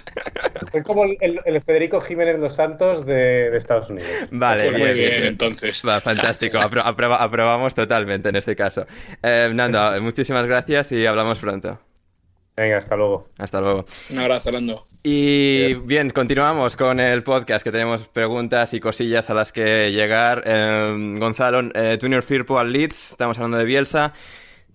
[0.73, 4.09] Es como el, Federico Jiménez dos Santos de, Estados Unidos.
[4.31, 5.81] Vale, pues muy bien, entonces.
[5.87, 8.85] Va, fantástico, aprobamos totalmente en ese caso.
[9.21, 11.79] Eh, Nando, muchísimas gracias y hablamos pronto.
[12.57, 13.27] Venga, hasta luego.
[13.37, 13.85] Hasta luego.
[14.09, 14.85] Un abrazo, Lando.
[15.03, 16.09] Y bien.
[16.09, 20.41] continuamos con el podcast, que tenemos preguntas y cosillas a las que llegar.
[20.45, 24.13] Eh, Gonzalo, eh, Junior Firpo al Leeds, estamos hablando de Bielsa.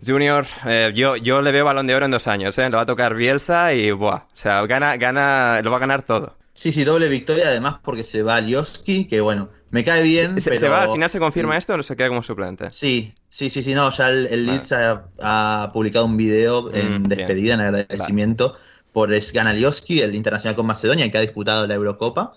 [0.06, 2.68] Junior, eh, yo, yo le veo balón de oro en dos años, ¿eh?
[2.70, 6.02] Lo va a tocar Bielsa y, buah, o sea, gana, gana, lo va a ganar
[6.02, 6.36] todo.
[6.52, 10.40] Sí, sí, doble victoria, además porque se va Lioski, que bueno, me cae bien.
[10.40, 10.70] ¿Se, pero...
[10.70, 10.82] va?
[10.82, 12.70] ¿Al final se confirma esto o se queda como suplente?
[12.70, 17.54] Sí, sí, sí, sí, no, ya el, Leeds ha, publicado un video en mm, despedida,
[17.54, 18.56] en agradecimiento
[18.92, 22.34] por Sganalioski, el internacional con Macedonia, que ha disputado la Eurocopa.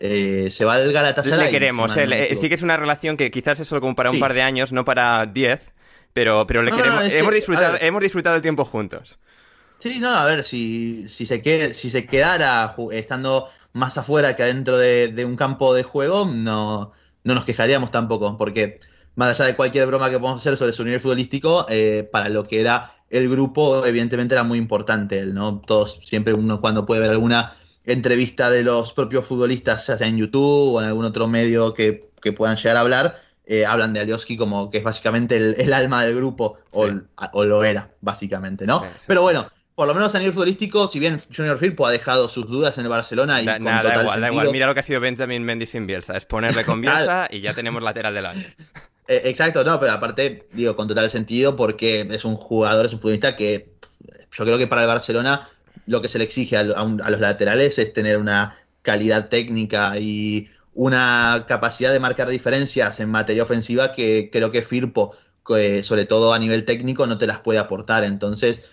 [0.00, 1.46] Eh, se va al Galatasaray.
[1.46, 4.20] Le queremos, eh, sí que es una relación que quizás es solo como para un
[4.20, 5.72] par de años, no para diez,
[6.12, 7.08] pero, pero le queremos.
[7.08, 9.18] hemos, disfrutado, hemos disfrutado el tiempo juntos.
[9.78, 14.78] Sí, no, a ver, si, si, se, si se quedara estando más afuera que adentro
[14.78, 16.92] de, un campo de juego, no,
[17.24, 18.80] no, nos quejaríamos tampoco, porque
[19.16, 22.44] más allá de cualquier broma que podamos hacer sobre su nivel futbolístico, eh, para lo
[22.44, 25.60] que era el grupo, evidentemente era muy importante ¿no?
[25.60, 30.18] Todos, siempre uno cuando puede ver alguna entrevista de los propios futbolistas, ya sea en
[30.18, 34.38] YouTube o en algún otro medio que, puedan llegar a hablar, eh, hablan de Alioski
[34.38, 38.82] como que es básicamente el, alma del grupo, o, lo era, básicamente, ¿no?
[39.06, 42.46] Pero bueno, por lo menos a nivel futbolístico, si bien Junior Firpo ha dejado sus
[42.46, 44.50] dudas en el Barcelona y con da igual, da igual.
[44.52, 46.16] Mira lo que ha sido Benjamin Mendy sin Bielsa.
[46.16, 48.42] Es ponerle con Bielsa y ya tenemos lateral del año.
[49.06, 53.00] Eh, exacto, no, pero aparte, digo, con total sentido porque es un jugador, es un
[53.00, 53.74] futbolista que
[54.32, 55.46] yo creo que para el Barcelona
[55.84, 61.44] lo que se le exige a, los laterales es tener una calidad técnica y una
[61.46, 65.14] capacidad de marcar diferencias en materia ofensiva que creo que Firpo,
[65.82, 68.04] sobre todo a nivel técnico, no te las puede aportar.
[68.04, 68.70] Entonces,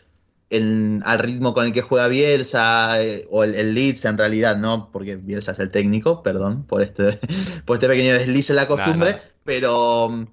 [0.52, 4.90] al ritmo con el que juega Bielsa, eh, o el, Leeds en realidad, ¿no?
[4.92, 7.20] Porque Bielsa es el técnico, perdón por este,
[7.66, 10.28] por este pequeño desliz en la costumbre, pero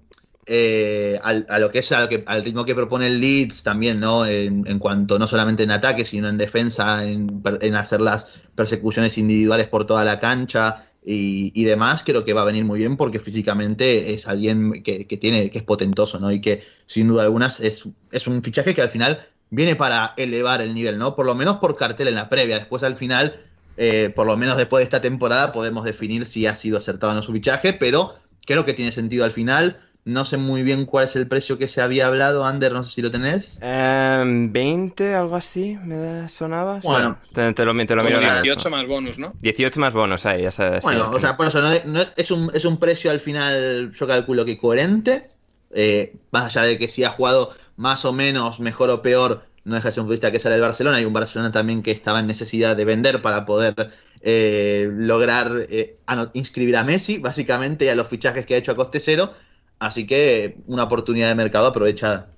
[0.47, 2.09] eh, a lo que es al,
[2.43, 4.27] ritmo que propone el Leeds también, ¿no?
[4.27, 7.43] En, cuanto no solamente en ataque, sino en defensa, en,
[7.77, 12.65] hacer las persecuciones individuales por toda la cancha y, demás, creo que va a venir
[12.65, 16.33] muy bien porque físicamente es alguien que, tiene, que es potentoso, ¿no?
[16.33, 20.61] Y que sin duda alguna es, es un fichaje que al final viene para elevar
[20.61, 21.15] el nivel, ¿no?
[21.15, 22.59] Por lo menos por cartel en la previa.
[22.59, 23.41] Después al final,
[23.77, 27.15] eh, por lo menos después de esta temporada, podemos definir si ha sido acertado o
[27.15, 29.81] no su fichaje, pero creo que tiene sentido al final.
[30.05, 32.95] No sé muy bien cuál es el precio que se había hablado, Ander, no sé
[32.95, 33.61] si lo tenés.
[33.61, 36.79] 20, em, algo así, me sonaba.
[36.83, 38.03] Bueno, te, lo, miro.
[38.03, 39.35] 18 más bonus, ¿no?
[39.43, 40.83] 18 más bonus, ahí, ya sabes.
[40.83, 44.47] Bueno, o sea, por eso no, es, un, es un precio al final, yo calculo
[44.47, 45.29] que coherente.
[45.73, 49.77] Eh, más allá de que si ha jugado más o menos, mejor o peor, no
[49.77, 50.97] deja de ser un futbolista que sale del Barcelona.
[50.99, 53.75] Hay un Barcelona también que estaba en necesidad de vender para poder
[54.21, 55.99] eh, lograr eh,
[56.33, 59.33] inscribir a Messi, básicamente, a los fichajes que ha hecho a coste cero.
[59.79, 62.33] Así que una oportunidad de mercado aprovechada.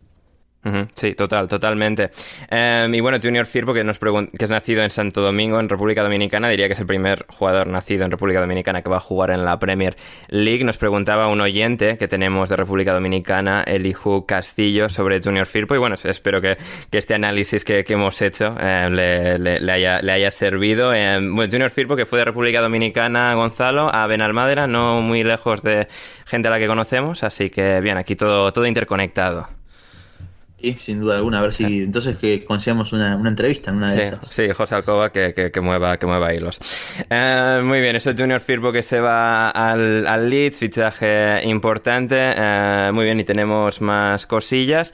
[0.94, 2.10] Sí, total, totalmente.
[2.50, 6.02] Em, y bueno, Junior Firpo, que, nos que es nacido en Santo Domingo, en República
[6.02, 9.30] Dominicana, diría que es el primer jugador nacido en República Dominicana que va a jugar
[9.30, 9.96] en la Premier
[10.28, 10.62] League.
[10.64, 15.74] Nos preguntaba un oyente que tenemos de República Dominicana, Elihu Castillo, sobre Junior Firpo.
[15.74, 16.58] Y bueno, espero que,
[16.90, 20.92] este análisis que, hemos hecho em, le, haya, servido.
[20.92, 25.62] Em, bueno, Junior Firpo, que fue de República Dominicana, Gonzalo, a Benalmádena, no muy lejos
[25.62, 25.88] de
[26.26, 27.24] gente a la que conocemos.
[27.24, 29.59] Así que bien, aquí todo, todo interconectado.
[30.60, 31.38] Sí, sin duda alguna.
[31.38, 34.28] A ver si entonces que consigamos una, entrevista en una de sí, esas.
[34.28, 36.58] Sí, José Alcoba que, mueva, que mueva hilos.
[37.08, 42.16] Eh, muy bien, eso es Junior Firpo que se va al, al Leeds, fichaje importante.
[42.18, 44.92] Eh, muy bien, y tenemos más cosillas.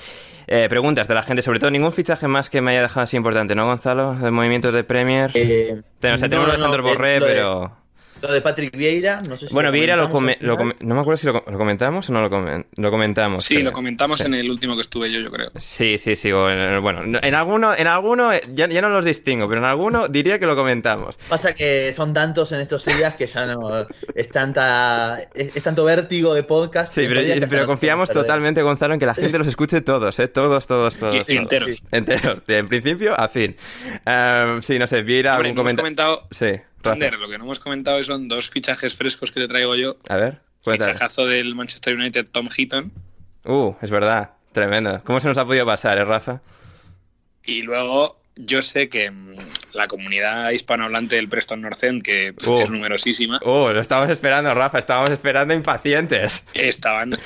[0.49, 3.17] Eh, preguntas de la gente, sobre todo ningún fichaje más que me haya dejado así
[3.17, 4.14] importante, ¿no, Gonzalo?
[4.14, 5.33] De movimientos de Premier.
[5.33, 7.86] tenemos, no, tenemos no, Borré, pero...
[8.23, 11.45] Lo de Patrick Vieira, no sé si Bueno, Vieira lo, no me acuerdo si lo,
[11.45, 12.31] comentamos o no lo,
[12.91, 13.45] comentamos.
[13.45, 15.51] Sí, lo comentamos en el último que estuve yo, yo creo.
[15.57, 16.33] Sí, sí, sí.
[16.33, 20.57] Bueno, en alguno, en alguno ya, no los distingo, pero en alguno diría que lo
[20.57, 21.19] comentamos.
[21.29, 26.33] Pasa que son tantos en estos días que ya no es tanta es, tanto vértigo
[26.33, 26.95] de podcast.
[26.95, 27.07] Sí,
[27.49, 30.29] pero, confiamos totalmente, Gonzalo, en que la gente los escuche todos, ¿eh?
[30.29, 31.29] Todos, todos, todos.
[31.29, 31.83] Y, enteros.
[31.91, 33.57] Enteros, en principio a fin.
[34.05, 36.27] Em, sí, no sé, Vieira, algún comentado.
[36.31, 36.47] Sí
[36.95, 39.97] lo que no hemos comentado son dos fichajes frescos que te traigo yo.
[40.09, 42.93] A ver, Fichajazo del Manchester United, Tom Heaton.
[43.45, 45.01] Uh, es verdad, tremendo.
[45.05, 46.41] ¿Cómo se nos ha podido pasar, eh, Rafa?
[47.45, 49.37] Y luego, yo sé que mm,
[49.72, 52.61] la comunidad hispanohablante del Preston North End, que uh.
[52.61, 53.39] es numerosísima.
[53.45, 56.43] Uh, lo estábamos esperando, Rafa, estábamos esperando impacientes.
[56.55, 57.16] Estaban,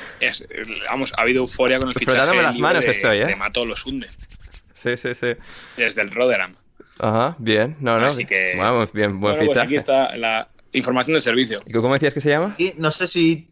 [0.90, 3.26] vamos, ha habido euforia con el pues fichaje las manos de, estoy, ¿eh?
[3.26, 4.08] de Mato los hunde.
[4.74, 5.34] Sí, sí, sí.
[5.76, 6.56] Desde el Rotherham.
[7.00, 8.06] Ajá, bien, no, no.
[8.06, 8.54] Así que.
[8.56, 11.60] Vamos, bien, buen bueno, pues aquí está la información de servicio.
[11.66, 12.54] ¿Y cómo decías que se llama?
[12.58, 13.49] Y no sé si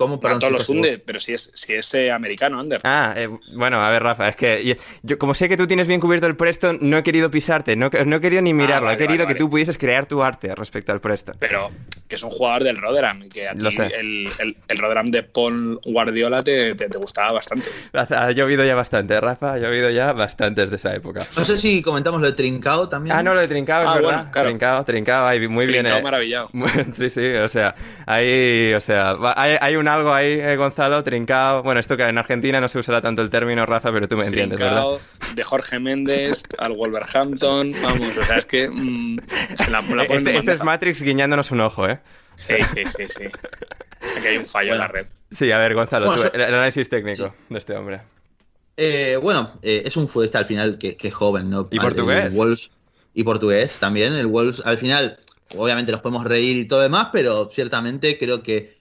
[0.00, 2.80] ¿Cómo para todos los hunde, pero si es, si es eh, americano, Ander.
[2.84, 6.00] Ah, eh, bueno, a ver, Rafa, es que yo, como sé que tú tienes bien
[6.00, 8.96] cubierto el Preston, no he querido pisarte, no, no he querido ni ah, mirarlo, he
[8.96, 11.36] querido que tú pudieses crear tu arte respecto al Preston.
[11.38, 11.70] Pero
[12.08, 15.78] que es un jugador del Rotherham, que a ti el, el, el, Rotherham de Paul
[15.84, 17.68] Guardiola te, te, gustaba bastante.
[17.92, 21.20] Ha, llovido ya bastante, Rafa, ha llovido ya bastante desde esa época.
[21.36, 23.14] No sé si comentamos lo de Trincao también.
[23.14, 24.32] Ah, no, lo de Trincao, es ah, verdad.
[24.32, 25.84] Trincao, Trincao, ahí, muy bien.
[25.84, 26.02] Trincao eh.
[26.02, 26.50] maravillado.
[26.96, 27.74] sí, sí, o sea,
[28.06, 31.62] ahí, o sea, hay, hay un algo ahí, eh, Gonzalo, trincao.
[31.62, 34.26] Bueno, esto que en Argentina no se usará tanto el término, Rafa, pero tú me
[34.26, 35.34] entiendes, trincao, ¿verdad?
[35.34, 39.18] De Jorge Méndez al Wolverhampton, vamos, o sea, es que mm,
[39.54, 42.00] se la, la Este, este es Matrix guiñándonos un ojo, ¿eh?
[42.36, 43.24] Sí, sí, sí, sí.
[44.16, 45.06] Aquí hay un fallo en la red.
[45.30, 48.00] Sí, a ver, Gonzalo, el, análisis técnico de este hombre.
[48.76, 51.66] Eh, bueno, eh, es un futbolista al final que, es joven, ¿no?
[51.70, 52.34] ¿Y portugués?
[52.34, 52.70] Wolves,
[53.14, 54.14] y portugués también.
[54.14, 55.18] El Wolves al final,
[55.56, 58.79] obviamente los podemos reír y todo lo demás, pero ciertamente creo que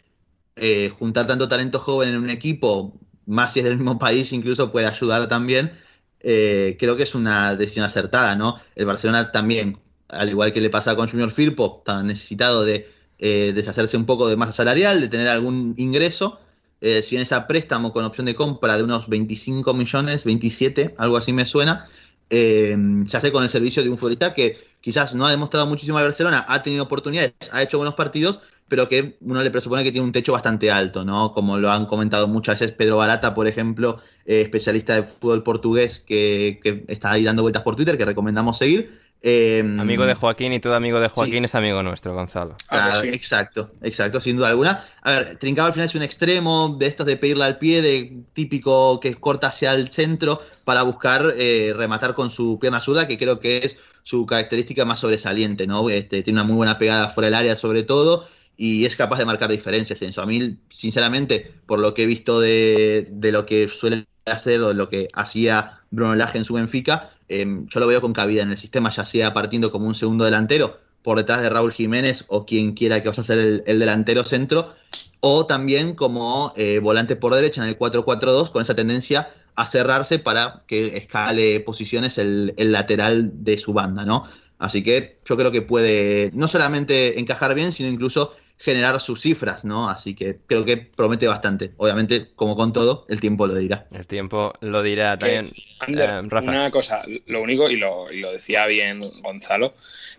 [0.61, 2.93] eh, juntar tanto talento joven en un equipo,
[3.25, 5.71] más si es del mismo país, incluso puede ayudar también.
[6.19, 8.59] Eh, creo que es una decisión acertada, ¿no?
[8.75, 9.79] El Barcelona también,
[10.09, 14.27] al igual que le pasa con Junior Firpo, está necesitado de eh, deshacerse un poco
[14.27, 16.39] de masa salarial, de tener algún ingreso.
[16.81, 21.33] si bien esa préstamo con opción de compra de unos 25 millones, 27, algo así
[21.33, 21.89] me suena,
[22.29, 26.05] se hace con el servicio de un futbolista que quizás no ha demostrado muchísimo al
[26.05, 28.39] Barcelona, ha tenido oportunidades, ha hecho buenos partidos,
[28.69, 31.33] pero que uno le presupone que tiene un techo bastante alto, ¿no?
[31.33, 35.99] Como lo han comentado muchas veces Pedro Barata, por ejemplo, eh, especialista de fútbol portugués
[35.99, 39.09] que, está ahí dando vueltas por Twitter, que recomendamos seguir.
[39.21, 42.55] Eh, Amigo de Joaquín y todo amigo de Joaquín es amigo nuestro, Gonzalo.
[42.69, 43.07] Ah, Claro, pues sí.
[43.09, 44.85] exacto, exacto, sin duda alguna.
[45.01, 48.23] A ver, Trincado al final es un extremo de estos de pedirle al pie, de
[48.31, 53.17] típico que corta hacia el centro para buscar eh, rematar con su pierna zurda, que
[53.17, 55.89] creo que es su característica más sobresaliente, ¿no?
[55.89, 58.27] Este, tiene una muy buena pegada fuera del área sobre todo
[58.61, 60.21] y es capaz de marcar diferencias en eso.
[60.21, 64.67] A mí, sinceramente, por lo que he visto de, de lo que suele hacer o
[64.67, 68.43] de lo que hacía Bruno Lage en su Benfica, eh, yo lo veo con cabida
[68.43, 72.25] en el sistema, ya sea partiendo como un segundo delantero por detrás de Raúl Jiménez
[72.27, 74.73] o quien quiera que vaya a ser el, el delantero centro,
[75.21, 80.19] o también como eh, volante por derecha en el 4-4-2, con esa tendencia a cerrarse
[80.19, 84.25] para que escale posiciones el, el lateral de su banda, ¿no?
[84.57, 89.63] Así que yo creo que puede no solamente encajar bien, sino incluso generar sus cifras,
[89.63, 89.89] ¿no?
[89.89, 91.71] Así que creo que promete bastante.
[91.77, 93.87] Obviamente, como con todo, el tiempo lo dirá.
[93.91, 95.45] El tiempo lo dirá también.
[95.79, 96.49] Ander, eh, Rafa.
[96.49, 99.73] una cosa, lo único, y lo, y lo decía bien Gonzalo,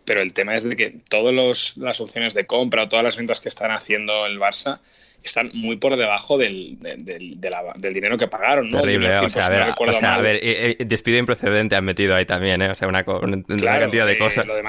[0.06, 3.40] pero el tema es de que todas las opciones de compra o todas las ventas
[3.40, 4.80] que están haciendo el Barça
[5.22, 8.80] están muy por debajo del, del, del- de la- del dinero que pagaron, ¿no?
[8.80, 10.22] Terrible, o sea, a ver, no o sea, a mal.
[10.22, 12.70] ver, eh, eh, despido improcedente han metido ahí también, ¿eh?
[12.70, 14.46] O sea, una, cantidad de eh, cosas.
[14.46, 14.62] Lo de,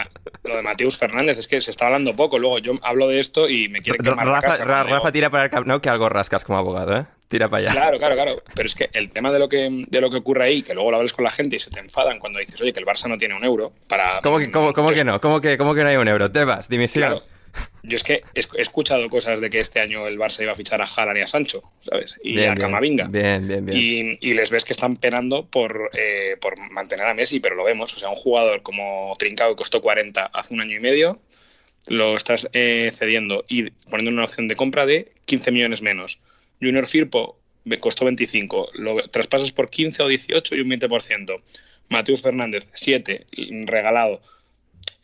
[0.44, 2.38] lo de Mateus Fernández, es que se está hablando poco.
[2.40, 4.66] Luego yo hablo de esto y me quiere quemar la Rafa, casa.
[4.66, 7.06] Ra- cuando Rafa tira para el no, que algo rascas como abogado, ¿eh?
[7.28, 7.72] Tira para allá.
[7.72, 8.44] Claro, claro, claro.
[8.54, 10.92] Pero es que el tema de lo que, de lo que ocurre ahí, que luego
[10.92, 13.08] lo hablas con la gente y se te enfadan cuando dices, oye, que el Barça
[13.08, 14.20] no tiene un euro para.
[14.22, 15.22] ¿Cómo que, cómo, cómo que no?
[15.22, 16.30] ¿Cómo que, ¿Cómo que no hay un euro?
[16.30, 17.10] Tebas, dimisión.
[17.12, 17.26] Claro.
[17.84, 20.82] Yo es que he escuchado cosas de que este año el Barça iba a fichar
[20.82, 22.20] a Haaland y a Sancho, ¿sabes?
[22.24, 23.08] Y Bien, a Camavinga.
[23.08, 23.78] Bien, bien, bien.
[23.78, 27.64] Y, y les ves que están penando por, eh, por mantener a Messi, pero lo
[27.64, 27.94] vemos.
[27.96, 31.20] O sea, un jugador como Trincao que costó 40 hace un año y medio,
[31.88, 36.20] lo estás eh, cediendo y poniendo una opción de compra de 15 millones menos.
[36.62, 37.38] Junior Firpo
[37.80, 41.36] costó 25, lo traspasas por 15 o 18 y un 20%.
[41.90, 43.26] Mateus Fernández, 7,
[43.66, 44.22] regalado.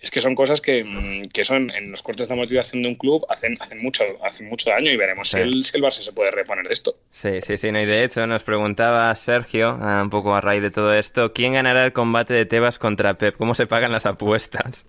[0.08, 2.96] Es que son cosas que, mm, que son en los cortes de amortización de un
[2.96, 5.36] club hacen, hacen, mucho, hacen mucho daño y veremos Sí.
[5.36, 6.96] si, el, si el Barça se puede reponer de esto.
[7.10, 10.62] Sí, sí, sí, no, y de hecho nos preguntaba Sergio, ah, un poco a raíz
[10.62, 13.36] de todo esto, ¿quién ganará el combate de Tebas contra Pep?
[13.36, 14.86] ¿Cómo se pagan las apuestas?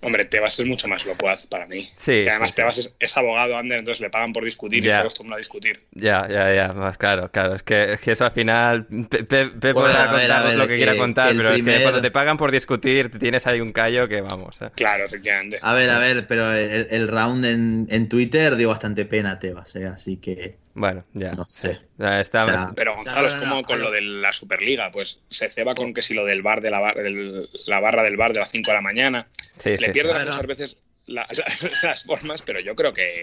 [0.00, 1.86] Hombre, Tebas es mucho más locuaz para mí.
[1.96, 2.56] Sí, Y además sí, sí.
[2.56, 4.92] Tebas es, es abogado, Ander, entonces le pagan por discutir y Ya.
[4.94, 5.80] se acostumbra a discutir.
[5.92, 9.52] Ya, ya, ya, más claro, claro, es que, es que eso al final, Pep, Pep
[9.60, 12.36] Bueno, podrá contar lo que que- quiera contar, que pero es que cuando te pagan
[12.36, 14.70] por discutir tienes ahí un callo que vamos, ¿eh?
[14.74, 15.58] Claro, efectivamente.
[15.62, 19.38] A ver, a ver, pero el, el round en, en Twitter dio bastante pena a
[19.38, 19.86] Tebas, ¿eh?
[19.86, 21.32] así que Bueno, ya.
[21.32, 21.80] no sé.
[21.96, 24.32] Ya está, O sea, Pero Gonzalo, No, es como no, con a lo de la
[24.32, 27.80] Superliga, pues se ceba con que si lo del bar de la, bar- del- la
[27.80, 29.26] barra del bar de las 5 de la mañana.
[29.58, 30.48] sí, Le sí, pierden A ver, muchas no.
[30.48, 31.26] veces la-
[31.82, 33.22] la- las formas, pero yo creo que,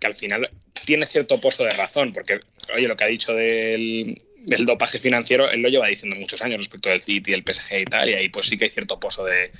[0.00, 0.50] que al final
[0.84, 2.40] tiene cierto pozo de razón, porque,
[2.74, 6.58] oye, lo que ha dicho del, del dopaje financiero, él lo lleva diciendo muchos años
[6.58, 9.24] respecto del City, el PSG y tal, y ahí pues sí que hay cierto pozo
[9.24, 9.52] de,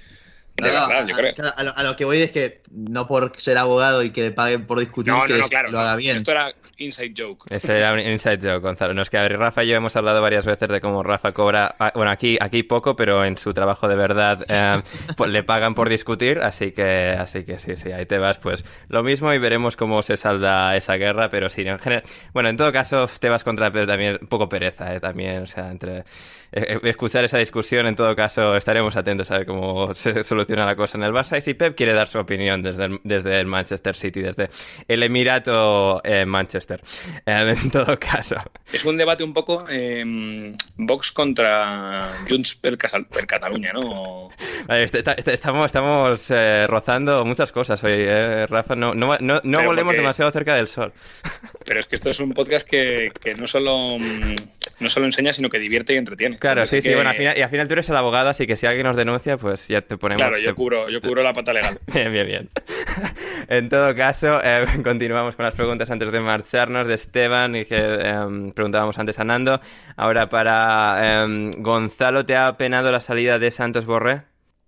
[0.56, 1.34] de No, no, verdad, yo a, creo.
[1.34, 4.22] claro, a lo, a lo que voy es que no por ser abogado y que
[4.22, 5.70] le paguen por discutir, No, no, que no, claro.
[5.70, 6.18] lo haga bien.
[6.18, 7.46] Esto era inside joke.
[7.50, 8.94] Ese era un inside joke, Gonzalo.
[8.94, 11.32] No, es que a ver, Rafa y yo hemos hablado varias veces de cómo Rafa
[11.32, 14.80] cobra, ah, bueno, aquí, aquí poco, pero en su trabajo de verdad eh,
[15.16, 18.64] pues le pagan por discutir, así que, así que sí, sí, ahí te vas, pues
[18.88, 22.56] lo mismo y veremos cómo se salda esa guerra, pero sí, en general, bueno, en
[22.56, 26.04] todo caso, te vas contra Pep también, un poco pereza, eh, también, o sea, entre
[26.52, 30.98] escuchar esa discusión, en todo caso, estaremos atentos a ver cómo se soluciona la cosa
[30.98, 33.96] en el Barça y si Pep quiere dar su opinión desde el, desde el Manchester
[33.96, 34.50] City, desde
[34.88, 36.82] el Emirato eh, Manchester.
[37.26, 38.36] Eh, en todo caso.
[38.72, 44.28] Es un debate un poco eh, Vox contra Junts per, Casal- per Cataluña, ¿no?
[44.66, 48.76] Vale, est- est- estamos estamos eh, rozando muchas cosas hoy, eh, Rafa.
[48.76, 50.92] No, no, no, no porque- demasiado cerca del sol.
[51.64, 54.34] Pero es que esto es un podcast que, que no solo mm,
[54.80, 56.38] no solo enseña, sino que divierte y entretiene.
[56.42, 56.92] Claro, sí, sí.
[56.94, 58.96] Bueno, al final, y al final tú eres el abogado, así que si alguien nos
[58.96, 60.20] denuncia, pues ya te ponemos.
[60.20, 61.78] Claro, yo te- cubro, yo cubro la pata legal.
[61.94, 62.48] Bien, bien, bien.
[63.48, 67.76] En todo caso, eh, continuamos con las preguntas antes de marcharnos de Esteban y que
[67.76, 69.60] em, preguntábamos antes a Nando.
[69.96, 74.22] Ahora para em, Gonzalo, ¿te ha penado la salida de Santos Borré?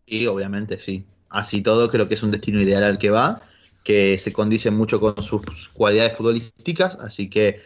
[0.07, 1.05] Y obviamente sí.
[1.31, 3.41] Así todo, creo que es un destino ideal al que va,
[3.83, 7.61] que se condice mucho con sus cualidades futbolísticas, así que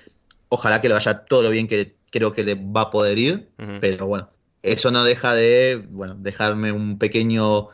[0.49, 3.51] ojalá que le vaya todo lo bien que creo que le va a poder ir,
[3.81, 4.31] pero bueno,
[4.63, 7.69] eso no deja de, bueno, dejarme un pequeño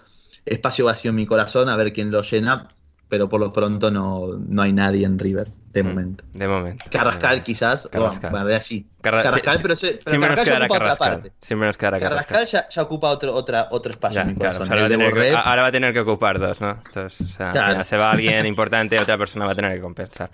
[0.44, 2.68] espacio vacío en mi corazón a ver quién lo llena,
[3.08, 6.24] pero por lo pronto no, no hay nadie en River, de momento.
[6.32, 6.84] De momento.
[6.90, 8.30] Carrascal quizás, Carrascal.
[8.30, 8.88] bueno, a ver así.
[9.00, 11.12] Carra- Carrascal, sí, pero, se, pero Siempre nos Carrascal ya quedará ocupa otra Carrascal.
[11.22, 11.32] parte.
[11.40, 12.26] Siempre nos quedará Carrascal.
[12.34, 14.62] Carrascal ya, ya ocupa otro, otra, otro espacio Ya, en mi claro, corazón.
[14.62, 16.38] o sea, ahora, va a de tener que, Borré, ahora va a tener que ocupar
[16.40, 16.70] dos, ¿no?
[16.86, 17.84] Entonces, o sea, al Claro.
[17.84, 20.30] se va alguien importante, otra persona va a tener que compensar.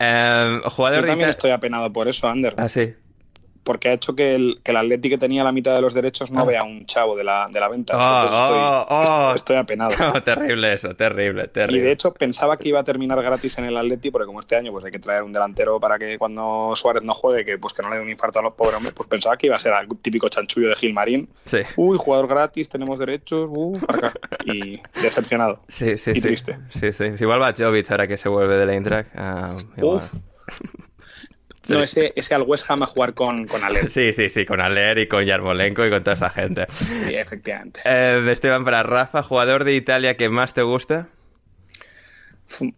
[0.00, 2.54] Eh, jugador Yo también estoy apenado por eso, Ander.
[2.56, 2.94] Ah, sí.
[3.68, 6.30] Porque ha hecho que el, que el Atleti que tenía la mitad de los derechos
[6.30, 6.44] no Ah.
[6.46, 7.94] vea un chavo de la, de la venta.
[7.96, 9.90] Oh, Entonces estoy, oh, estoy- estoy apenado.
[10.14, 11.82] No, terrible eso, terrible, Y terrible.
[11.82, 14.72] de hecho pensaba que iba a terminar gratis en el Atleti, porque como este año
[14.72, 17.82] pues hay que traer un delantero para que cuando Suárez no juegue, que pues que
[17.82, 19.74] no le dé un infarto a los pobres hombres, pues pensaba que iba a ser
[19.74, 21.28] el típico chanchullo de Gilmarín.
[21.44, 21.58] Sí.
[21.76, 24.12] Uy, jugador gratis, tenemos derechos, uh, para acá.
[24.46, 25.60] Y decepcionado.
[25.68, 26.20] Sí, sí, y sí.
[26.22, 26.58] triste.
[26.70, 27.04] Sí, sí.
[27.20, 29.10] Igual va Jovic ahora que se vuelve del Eintracht.
[29.14, 29.96] Ah, igual.
[29.96, 30.12] Uf.
[31.68, 33.90] No, ese, ese al West Ham a jugar con, con Aler.
[33.90, 36.66] Sí, sí, sí, con Aler y con Yarmolenko y con toda esa gente.
[36.70, 37.80] Sí, efectivamente.
[37.84, 41.08] Eh, Esteban, para Rafa, jugador de Italia que más te gusta.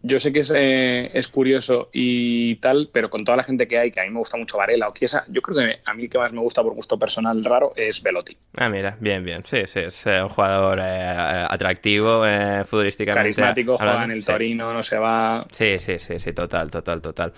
[0.01, 3.77] Yo sé que es, eh, es curioso y tal, pero con toda la gente que
[3.79, 6.03] hay, que a mí me gusta mucho Varela o Chiesa, yo creo que a mí
[6.03, 8.35] el que más me gusta por gusto personal raro es Velotti.
[8.57, 9.43] Ah, mira, bien, bien.
[9.45, 13.21] Sí, sí, es eh, un jugador eh, atractivo eh, futbolísticamente.
[13.21, 14.27] Carismático, juega en el Sí.
[14.27, 15.41] Torino, no se va.
[15.51, 17.31] Sí, sí, sí, sí, total, total, total.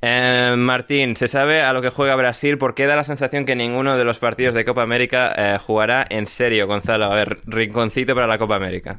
[0.00, 2.56] Eh, Martín, ¿se sabe a lo que juega Brasil?
[2.56, 6.26] Porque da la sensación que ninguno de los partidos de Copa América eh, jugará en
[6.28, 7.06] serio, Gonzalo.
[7.06, 8.96] A ver, rinconcito para la Copa América.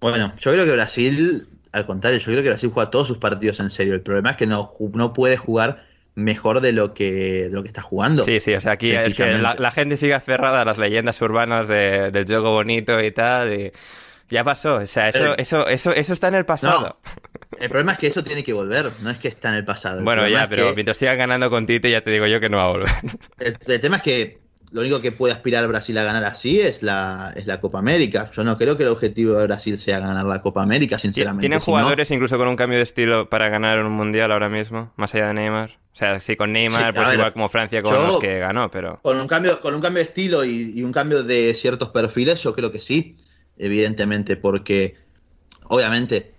[0.00, 3.60] Bueno, yo creo que Brasil, al contrario, yo creo que Brasil juega todos sus partidos
[3.60, 3.94] en serio.
[3.94, 7.12] El problema es que no, no puede jugar mejor de lo que,
[7.48, 8.24] de lo que está jugando.
[8.24, 9.42] Sí, sí, o sea, aquí es que Sencillamente.
[9.42, 13.52] la, la gente sigue aferrada a las leyendas urbanas de- del juego bonito y tal.
[13.52, 13.72] Y
[14.30, 16.98] ya pasó, o sea, eso, Pero- eso, eso, eso está en el pasado.
[17.60, 19.98] El problema es que eso tiene que volver, no es que está en el pasado.
[19.98, 22.40] El Bueno, ya, es pero que- mientras sigan ganando con Tite, ya te digo yo
[22.40, 22.88] que no va a volver.
[23.38, 26.82] el, el tema es que lo único que puede aspirar Brasil a ganar así es
[26.82, 28.30] la, es la Copa América.
[28.34, 31.42] Yo no creo que el objetivo de Brasil sea ganar la Copa América, sinceramente.
[31.42, 34.48] ¿Tienen Si no- jugadores incluso con un cambio de estilo para ganar un mundial ahora
[34.48, 34.92] mismo?
[34.96, 35.70] Más allá de Neymar.
[35.92, 38.38] O sea, sí, con Neymar, Sí, pues ver, igual como Francia con yo- los que
[38.38, 38.98] ganó, pero.
[39.02, 42.42] Con un cambio, con un cambio de estilo y, y un cambio de ciertos perfiles,
[42.42, 43.16] yo creo que sí,
[43.56, 44.96] evidentemente, porque
[45.64, 46.34] obviamente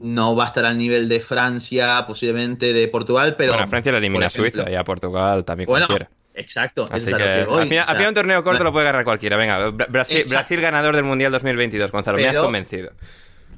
[0.00, 3.52] no va a estar al nivel de Francia, posiblemente de Portugal, pero.
[3.54, 6.10] bueno, Francia la elimina ejemplo- Suiza y a Portugal también Bueno, cualquiera.
[6.40, 7.62] Exacto, Así es a que, lo que voy.
[7.62, 9.36] al, final, o al sea, final un torneo corto lo puede ganar cualquiera.
[9.36, 9.86] Venga, Bra-
[10.28, 12.18] Brasil, ganador del Mundial 2022, Gonzalo.
[12.18, 12.90] me has convencido.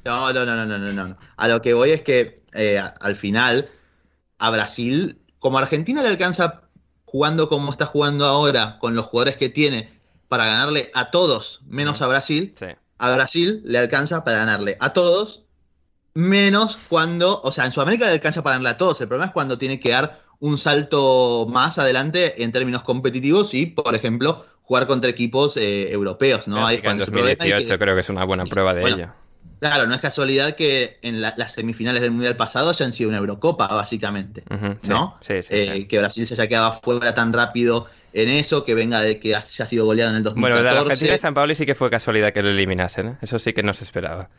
[0.05, 1.17] No, no, no, no, no, no, no.
[1.37, 3.69] A lo que voy es que eh, al final
[4.37, 6.61] a Brasil, como a Argentina le alcanza
[7.05, 12.01] jugando como está jugando ahora, con los jugadores que tiene, para ganarle a todos, menos
[12.01, 12.65] a Brasil, Sí.
[12.97, 15.43] a Brasil le alcanza para ganarle a todos,
[16.15, 18.99] menos cuando, o sea, en Sudamérica le alcanza para ganarle a todos.
[19.01, 23.65] El problema es cuando tiene que dar un salto más adelante en términos competitivos y,
[23.67, 26.67] por ejemplo, jugar contra equipos eh, europeos, ¿no?
[26.67, 28.81] Ahí en cuando ese problema y que- 2018 creo que es una buena prueba de
[28.81, 29.09] Bueno, ello.
[29.61, 33.19] Claro, no es casualidad que en la- las semifinales del Mundial pasado hayan sido una
[33.19, 34.43] Eurocopa, básicamente.
[34.81, 35.17] Sí, ¿No?
[35.21, 35.85] Sí, sí, Eh, sí.
[35.85, 39.65] Que Brasil se haya quedado fuera tan rápido en eso, que venga de que haya
[39.65, 40.75] sido goleado en el Bueno, 2014.
[40.75, 43.17] la Argentina de San Paoli sí que fue casualidad que lo eliminasen, ¿eh?
[43.21, 44.29] Eso sí que no se esperaba.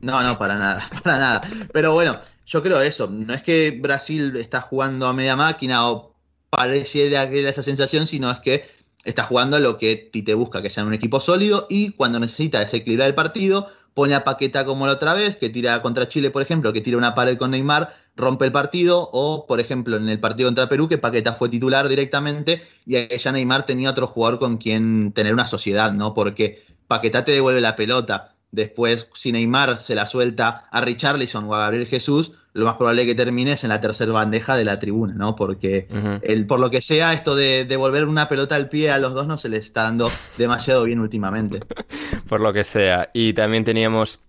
[0.00, 1.42] No, no, para nada, para nada.
[1.72, 3.08] Pero bueno, yo creo eso.
[3.08, 6.14] No es que Brasil está jugando a media máquina o
[6.50, 8.64] pareciera que era esa sensación, sino es que
[9.04, 12.60] está jugando a lo que Tite busca, que sea un equipo sólido y cuando necesita
[12.60, 16.42] desequilibrar el partido, pone a Paqueta como la otra vez, que tira contra Chile, por
[16.42, 20.20] ejemplo, que tira una pared con Neymar, rompe el partido, o por ejemplo en el
[20.20, 24.58] partido contra Perú, que Paqueta fue titular directamente y ya Neymar tenía otro jugador con
[24.58, 26.14] quien tener una sociedad, ¿no?
[26.14, 28.34] Porque Paqueta te devuelve la pelota.
[28.52, 33.02] Después, si Neymar se la suelta a Richarlison o a Gabriel Jesús, lo más probable
[33.02, 35.34] es que termines en la tercera bandeja de la tribuna, ¿no?
[35.34, 35.88] Porque
[36.22, 39.26] el, por lo que sea, esto de devolver una pelota al pie a los dos
[39.26, 41.60] no se les está dando demasiado bien últimamente.
[42.28, 43.08] por lo que sea.
[43.14, 44.20] Y también teníamos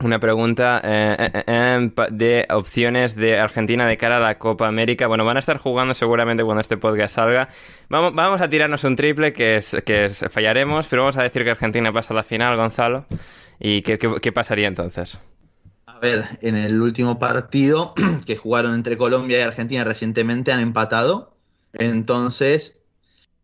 [0.00, 4.66] una pregunta eh, eh, eh, pa- de opciones de Argentina de cara a la Copa
[4.66, 5.06] América.
[5.06, 7.48] Bueno, van a estar jugando seguramente cuando este podcast salga.
[7.90, 11.44] Vamos, vamos a tirarnos un triple que, es, que es- fallaremos, pero vamos a decir
[11.44, 13.04] que Argentina pasa a la final, Gonzalo.
[13.60, 15.18] ¿Y qué, qué- pasaría entonces?
[15.86, 17.94] A ver, en el último partido
[18.26, 21.36] que jugaron entre Colombia y Argentina recientemente han empatado.
[21.72, 22.82] Entonces,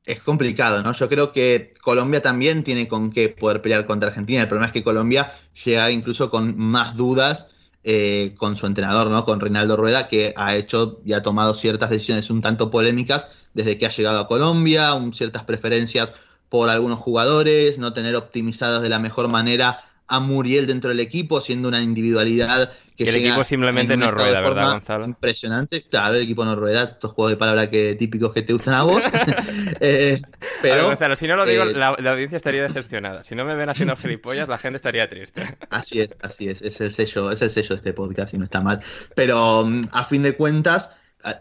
[0.05, 0.93] es complicado, ¿no?
[0.95, 4.43] Yo creo que Colombia también tiene con qué poder pelear contra Argentina.
[4.43, 5.33] El problema es que Colombia
[5.65, 7.49] llega incluso con más dudas
[7.85, 9.25] eh, con su entrenador, ¿no?
[9.25, 13.79] Con Reinaldo Rueda, que ha hecho y ha tomado ciertas decisiones un tanto polémicas desde
[13.79, 16.15] que ha llegado a Colombia, un- ciertas preferencias
[16.49, 21.41] por algunos jugadores, no tener optimizadas de la mejor manera a Muriel dentro del equipo,
[21.41, 25.05] siendo una individualidad que el equipo simplemente no rueda, ¿verdad, Gonzalo?
[25.05, 28.75] Impresionante, claro, el equipo no rueda, estos juegos de palabra que típicos que te gustan
[28.75, 29.03] a vos.
[29.81, 33.23] Eh, A ver, pero Gonzalo, si no lo digo, eh, la, la audiencia estaría decepcionada.
[33.25, 35.43] Si no me ven haciendo gilipollas, la gente estaría triste.
[35.71, 38.45] Así es, así es, es el sello, es el sello de este podcast y no
[38.45, 38.81] está mal.
[39.15, 40.91] Pero mm, a fin de cuentas,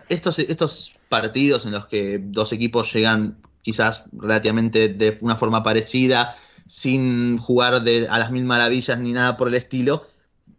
[0.10, 6.36] estos, estos partidos en los que dos equipos llegan quizás relativamente de una forma parecida,
[6.68, 10.06] sin jugar de, a las mil maravillas ni nada por el estilo,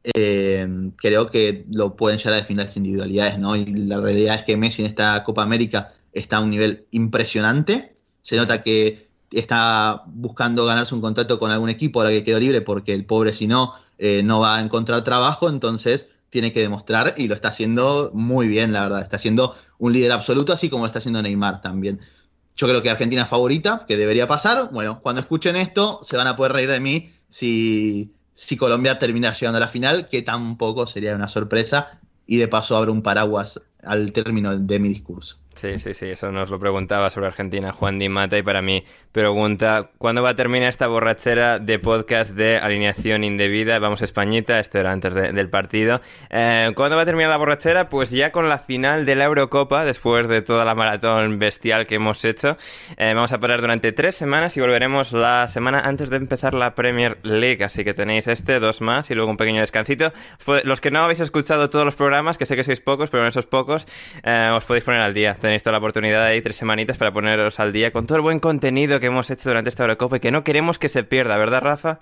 [0.04, 3.56] eh, creo que lo pueden llegar a definir las individualidades, ¿no?
[3.56, 7.96] Y la realidad es que Messi en esta Copa América está a un nivel impresionante.
[8.20, 12.60] Se nota que está buscando ganarse un contrato con algún equipo ahora que quedó libre
[12.60, 17.14] porque el pobre si no, eh, no va a encontrar trabajo, entonces tiene que demostrar
[17.16, 19.02] y lo está haciendo muy bien, la verdad.
[19.02, 22.00] Está siendo un líder absoluto, así como lo está haciendo Neymar también.
[22.56, 24.70] Yo creo que Argentina favorita, que debería pasar.
[24.70, 29.32] Bueno, cuando escuchen esto, se van a poder reír de mí si, si Colombia termina
[29.32, 31.98] llegando a la final, que tampoco sería una sorpresa.
[32.26, 35.36] Y de paso abre un paraguas al término de mi discurso.
[35.56, 38.84] Sí, sí, sí, eso nos lo preguntaba sobre Argentina Juan Di Mata y para mí
[39.12, 43.78] pregunta, ¿cuándo va a terminar esta borrachera de podcast de alineación indebida?
[43.78, 46.00] Vamos Españita, esto era antes del partido.
[46.30, 47.88] Eh, ¿Cuándo va a terminar la borrachera?
[47.88, 51.94] Pues ya con la final de la Eurocopa, después de toda la maratón bestial que
[51.94, 52.56] hemos hecho.
[52.96, 56.74] Eh, vamos a parar durante tres semanas y volveremos la semana antes de empezar la
[56.74, 60.12] Premier League, así que tenéis este, dos más y luego un pequeño descansito.
[60.64, 63.28] Los que no habéis escuchado todos los programas, que sé que sois pocos, pero en
[63.28, 63.86] esos pocos
[64.24, 67.60] eh, os podéis poner al día tenéis toda la oportunidad ahí tres semanitas para poneros
[67.60, 70.30] al día con todo el buen contenido que hemos hecho durante esta Eurocopa y que
[70.30, 72.00] no queremos que se pierda, ¿verdad, Rafa?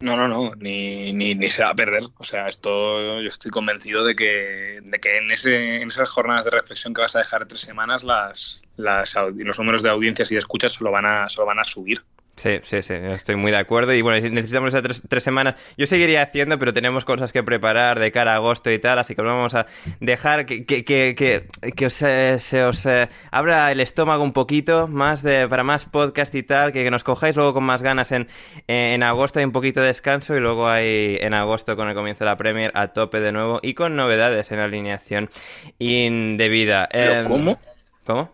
[0.00, 2.02] No, no, no, ni, ni, ni, se va a perder.
[2.18, 6.44] O sea, esto yo estoy convencido de que, de que en, ese, en esas jornadas
[6.44, 10.34] de reflexión que vas a dejar tres semanas, las, las, los números de audiencias y
[10.34, 12.02] de escuchas se lo van a, se lo van a subir.
[12.36, 13.94] Sí, sí, sí, estoy muy de acuerdo.
[13.94, 15.54] Y bueno, necesitamos esas tres, semanas.
[15.76, 19.14] Yo seguiría haciendo, pero tenemos cosas que preparar de cara a agosto y tal, así
[19.14, 19.66] que vamos a
[20.00, 24.88] dejar que, que, que, que, os, eh, se os eh, abra el estómago un poquito
[24.88, 28.28] más de, para más podcast y tal, que, nos cojáis luego con más ganas en,
[28.66, 29.38] en agosto.
[29.38, 32.36] Hay un poquito de descanso y luego hay en agosto con el comienzo de la
[32.36, 35.30] Premier a tope de nuevo y con novedades en alineación
[35.78, 36.88] indebida.
[36.90, 37.58] ¿Pero cómo?
[38.04, 38.33] ¿Cómo?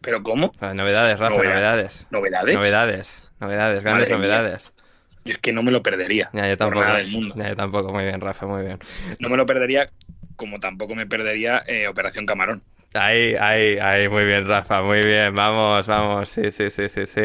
[0.00, 0.52] ¿Pero cómo?
[0.60, 2.06] Ah, novedades, Rafa, novedades.
[2.10, 2.54] ¿Novedades?
[2.54, 4.72] Novedades, novedades, grandes novedades.
[5.24, 6.30] Y es que no me lo perdería.
[6.32, 6.80] Ya, yo tampoco.
[6.80, 7.34] Por nada del mundo.
[7.36, 8.78] Ya, yo tampoco, muy bien, Rafa, muy bien.
[9.18, 9.90] No me lo perdería
[10.36, 12.62] como tampoco me perdería eh, Operación Camarón.
[12.94, 15.34] Ahí, ahí, ahí, muy bien, Rafa, muy bien.
[15.34, 17.22] Vamos, vamos, sí, sí, sí, sí, sí.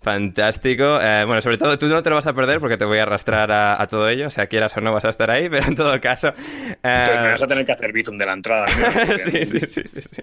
[0.00, 1.00] Fantástico.
[1.00, 3.02] Eh, bueno, sobre todo tú no te lo vas a perder porque te voy a
[3.02, 4.28] arrastrar a, a, todo ello.
[4.28, 6.28] O sea, quieras o no vas a estar ahí, pero en todo caso.
[6.28, 7.06] Eh...
[7.22, 8.66] me vas a tener que hacer bizum de la entrada.
[8.66, 9.18] ¿no?
[9.18, 10.22] sí, sí, sí, sí, sí.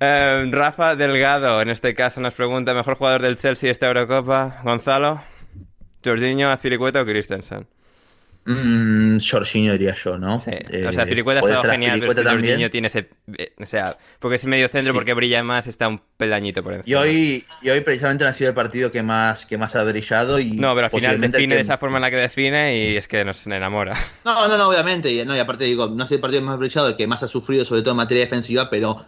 [0.00, 4.60] Eh, Rafa Delgado, en este caso, nos pregunta: ¿mejor jugador del Chelsea esta Eurocopa?
[4.64, 5.22] Gonzalo,
[6.04, 7.66] Jorginho, Azpilicueta o Christensen?
[8.46, 10.38] Mm, Jorginho diría yo, ¿no?
[10.38, 10.50] Sí.
[10.86, 13.08] o sea, Filicueta ha estado genial, pero es que Jorginho tiene ese...
[13.38, 14.96] eh, O sea, porque es medio centro, Sí.
[14.98, 17.00] porque brilla más, está un peldañito por Y encima.
[17.00, 20.38] hoy, y hoy precisamente no ha sido el partido que más, que más ha brillado.
[20.40, 22.96] Y No, pero al final define que- de esa forma en la que define y
[22.98, 23.94] es que nos enamora.
[24.26, 25.10] No, no, no, obviamente.
[25.10, 27.28] Y, no, y aparte digo, no sé el partido más brillado, el que más ha
[27.28, 29.06] sufrido, sobre todo en materia defensiva, pero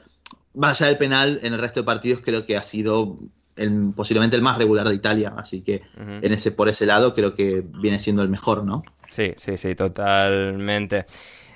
[0.57, 3.19] más allá del penal, en el resto de partidos creo que ha sido
[3.57, 5.35] el, posiblemente el más regular de Italia.
[5.37, 8.83] Así que en ese, por ese lado creo que viene siendo el mejor, ¿no?
[9.09, 11.07] Sí, sí, sí, totalmente.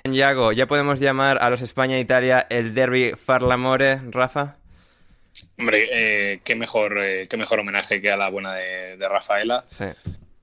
[0.03, 4.55] Yago, ¿ya podemos llamar a los España-Italia el derby Farlamore, Rafa?
[5.57, 9.65] Hombre, eh, qué, mejor, eh, qué mejor homenaje que a la buena de, de Rafaela.
[9.69, 9.85] Sí,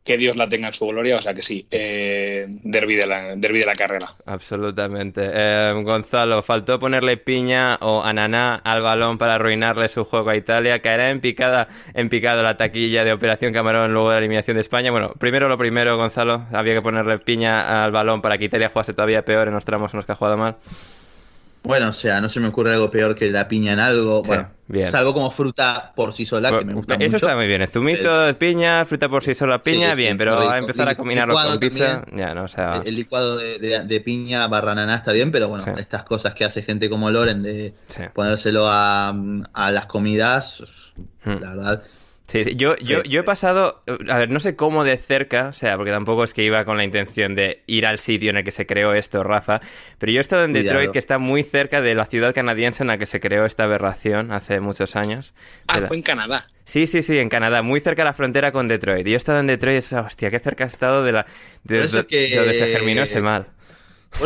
[0.05, 1.67] Que Dios la tenga en su gloria, o sea que sí.
[1.71, 4.09] Eh, derby, de la, la carrera.
[4.25, 5.21] absolutamente.
[5.33, 10.81] Eh, Gonzalo, ¿faltó ponerle piña o ananá al balón para arruinarle su juego a Italia?
[10.81, 14.63] ¿Caerá en picada, en picado la taquilla de Operación Camarón luego de la eliminación de
[14.63, 14.91] España?
[14.91, 18.95] Bueno, primero lo primero, Gonzalo, había que ponerle piña al balón para que Italia jugase
[18.95, 20.57] todavía peor en los tramos en los que ha jugado mal.
[21.69, 24.23] Bueno, o sea, no se me ocurre algo peor que la piña en algo.
[24.25, 24.91] Sí, bueno, bien.
[24.91, 27.17] salvo como fruta por sí sola, que me gusta Eso mucho.
[27.27, 27.61] está muy bien.
[27.61, 30.95] El zumito de piña, fruta por sí sola, piña, Sí, bien, pero a empezar a
[30.95, 32.19] combinarlo con pizza, también.
[32.27, 32.81] ya no, o sea.
[32.87, 35.71] El, licuado de, de- de piña barra naná está bien, pero bueno, Sí.
[35.77, 37.75] estas cosas que hace gente como Loren de
[38.15, 39.15] ponérselo a,
[39.53, 40.63] a las comidas,
[41.25, 41.37] Hmm.
[41.41, 41.83] la verdad.
[42.31, 42.57] Sí, sí.
[42.57, 45.91] Yo, yo, yo he pasado, a ver, no sé cómo de cerca, o sea, porque
[45.91, 48.67] tampoco es que iba con la intención de ir al sitio en el que se
[48.67, 49.61] creó esto, Rafa,
[49.99, 50.69] pero yo he estado en Cuidado.
[50.79, 53.65] Detroit, que está muy cerca de la ciudad canadiense en la que se creó esta
[53.65, 55.33] aberración hace muchos años.
[55.69, 56.47] Ah, la- fue en Canadá.
[56.65, 59.07] Sí, sí, sí, en Canadá, muy cerca de la frontera con Detroit.
[59.07, 61.27] Y yo he estado en Detroit y, hostia, qué cerca he estado de la
[61.65, 63.47] de, de- que- de donde se germinó ese mal.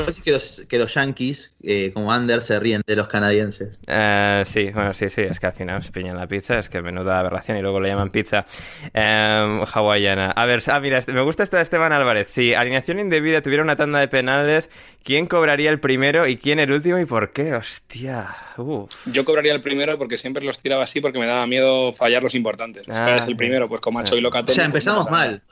[0.09, 3.79] Es que los, que los yankees, eh, como Anders, se ríen de los canadienses.
[3.87, 6.69] Eh, sí, bueno, sí, sí, es que al final es piña en la pizza, es
[6.69, 8.47] que menuda aberración y luego le llaman pizza
[8.95, 10.31] eh, hawaiana.
[10.31, 12.29] A ver, ah, mira, este- me gusta esta de Esteban Álvarez.
[12.29, 14.71] Si alineación indebida tuviera una tanda de penales,
[15.03, 17.55] ¿quién cobraría el primero y quién el último y por qué?
[17.55, 18.91] Hostia, uf.
[19.07, 22.35] Yo cobraría el primero porque siempre los tiraba así porque me daba miedo fallar los
[22.35, 22.87] importantes.
[22.89, 23.69] Ah, ¿Cuál es el primero?
[23.69, 24.17] Pues como ha hecho Sí.
[24.17, 24.55] y O Locatelli.
[24.55, 25.43] sea, pues empezamos mal.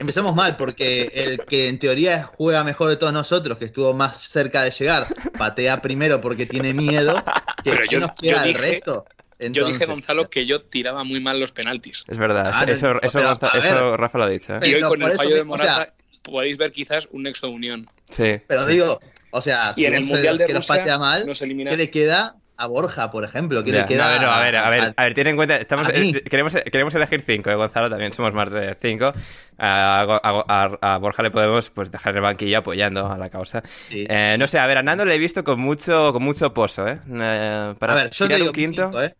[0.00, 4.20] Empezamos mal porque el que en teoría juega mejor de todos nosotros, que estuvo más
[4.20, 7.22] cerca de llegar, patea primero porque tiene miedo.
[7.64, 9.04] Que Pero ¿qué yo- nos yo queda el dije- resto?
[9.50, 12.04] Yo dije, Gonzalo, que yo tiraba muy mal los penaltis.
[12.06, 13.64] Es verdad, Ah, eso, no, eso, Gonza- ver.
[13.66, 14.54] eso Rafa lo ha dicho.
[14.54, 14.60] ¿eh?
[14.62, 17.24] Y hoy con el eso fallo de mismo, o sea- Morata podéis ver quizás un
[17.24, 17.88] nexo de unión.
[18.10, 18.40] Sí.
[18.46, 19.00] Pero digo,
[19.32, 22.36] o sea, Y en el Mundial de Rusia patea mal, nos ¿qué le queda?
[22.56, 23.64] A Borja, por ejemplo.
[23.64, 25.36] ¿Qué Ya, le queda no, no, a ver, a ver, a- a ver, ten en
[25.36, 29.12] cuenta, estamos, eh, queremos, queremos elegir cinco, eh, Gonzalo, también somos más de cinco.
[29.58, 30.44] A, a-
[30.82, 33.62] a- a Borja le podemos pues dejar en el banquillo apoyando a la causa.
[33.88, 36.52] Sí, Eh, no sé, a ver, a Nando le he visto con mucho, con mucho
[36.54, 36.98] pozo, ¿eh?
[37.12, 38.82] Eh, para A ver, yo te digo un quinto.
[38.84, 39.14] cinco, ¿eh?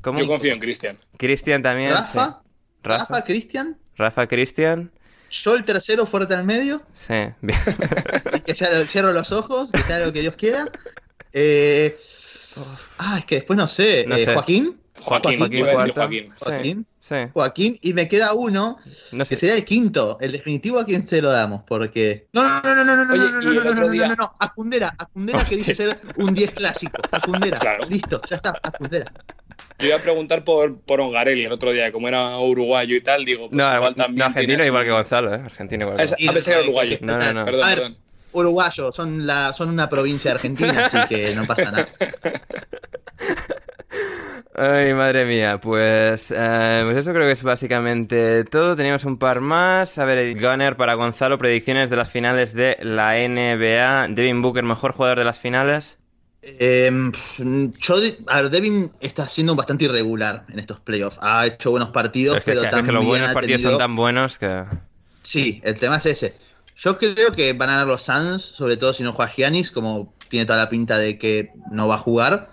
[0.00, 0.18] ¿Cómo?
[0.18, 0.98] Yo confío en Cristian.
[1.16, 1.92] Cristian también.
[1.92, 2.48] Rafa, sí.
[2.82, 4.90] Rafa, Rafa, Cristian, Rafa, Cristian.
[5.30, 7.58] yo el tercero fuerte al medio, Sí, bien.
[8.44, 10.66] que sea- cierro los ojos, que sea lo que Dios quiera.
[11.32, 11.96] Eh,
[12.98, 14.32] ah, es que después no sé, No eh, sé.
[14.34, 16.00] Joaquín, Joaquín, Joaquín iba a decir cuarto.
[16.00, 16.26] Joaquín.
[16.26, 16.86] Sí, Joaquín.
[17.00, 17.14] sí.
[17.32, 18.78] Joaquín, y me queda uno,
[19.12, 19.36] No que sé.
[19.36, 22.26] sería el quinto, el definitivo a quién se lo damos, porque...
[22.32, 24.36] No, no, no, no, no, no, no, Oye, no, no, no, no, no, no, no,
[24.38, 27.86] a Cundera, a Cundera que dice ser un 10 clásico, a Cundera, Claro.
[27.88, 29.10] listo, ya está, a Cundera.
[29.78, 33.24] Yo iba a preguntar por, por Ongarelli el otro día, como era uruguayo y tal,
[33.24, 34.18] digo, pues No, igual también.
[34.18, 35.42] no, argentino igual que Gonzalo, ¿eh?
[35.44, 36.40] Argentino igual que Ah, Gonzalo.
[36.44, 36.98] que era uruguayo.
[37.00, 37.44] No, no, no.
[37.44, 37.96] Perdón, A ver, perdón.
[38.32, 41.86] Uruguayo, son, la, son una provincia Argentina, así que no pasa nada.
[44.54, 48.76] Ay, madre mía, pues, eh, pues eso creo que es básicamente todo.
[48.76, 49.96] Teníamos un par más.
[49.98, 54.08] A ver, Gunner para Gonzalo, predicciones de las finales de la NBA.
[54.14, 55.96] Devin Booker, mejor jugador de las finales.
[56.42, 56.90] Eh,
[57.38, 57.94] yo,
[58.26, 61.18] a ver, Devin está siendo bastante irregular en estos playoffs.
[61.22, 63.78] Ha hecho buenos partidos, Es que, pero es que también los buenos ha partidos tenido-
[63.78, 64.64] son tan buenos que...
[65.22, 66.34] Sí, el tema es ese.
[66.84, 70.14] Yo creo que van a ganar los Suns, sobre todo si no juega Giannis, como
[70.28, 72.50] tiene toda la pinta de que no va a jugar.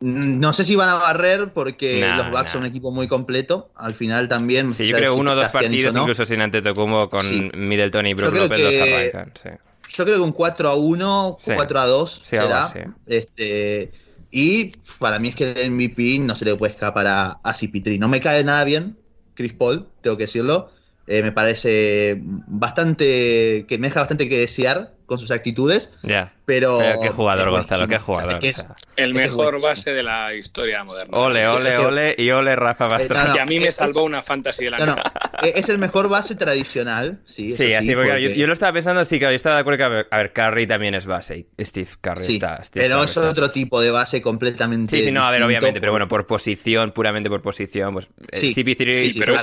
[0.00, 2.48] No sé si van a barrer porque Nah, los Bucks nah.
[2.52, 3.70] son un equipo muy completo.
[3.76, 4.72] Al final también.
[4.74, 6.02] Sí, yo creo uno o dos partidos, no.
[6.02, 7.50] incluso sin Antetokounmpo, con Sí.
[7.54, 9.32] Middleton y Brook López los arrancan.
[9.42, 9.48] Sí.
[9.96, 11.52] Yo creo que un 4 a 1, Sí.
[11.54, 12.64] 4 a 2 Sí, algo será.
[12.64, 12.78] así.
[13.06, 13.90] Este,
[14.30, 17.98] y para mí es que el MVP no se le puede escapar a, a CP3.
[17.98, 18.96] No me cae nada bien
[19.34, 20.70] Chris Paul, tengo que decirlo.
[21.10, 23.64] Eh, me parece bastante.
[23.66, 25.90] que me deja bastante que desear con sus actitudes.
[26.02, 26.34] Ya.
[26.44, 26.78] Pero.
[26.78, 28.76] Pero qué jugador, Gonzalo, qué jugador, Es que es- o sea.
[28.96, 31.16] El mejor base de la historia moderna.
[31.16, 33.28] Ole, ole, ole y ole Rafa Pastrana.
[33.28, 34.96] no, que a mí me es- salvó una fantasy del No, año.
[34.96, 35.02] no.
[35.46, 37.56] eh, Es el mejor base tradicional, sí.
[37.56, 39.78] Sí, así, porque, porque- yo, yo lo estaba pensando, sí, claro, yo estaba de acuerdo
[39.78, 41.46] que, a ver, a ver, Curry también es base.
[41.58, 42.62] Steve Curry Sí, está.
[42.64, 43.30] Steve pero Curry es está.
[43.30, 44.94] otro tipo de base completamente.
[44.96, 48.36] Sí, sí, no, a ver, obviamente, pero bueno, por posición, puramente por posición, pues eh,
[48.40, 49.36] Sí, CP3 sí, sí, pero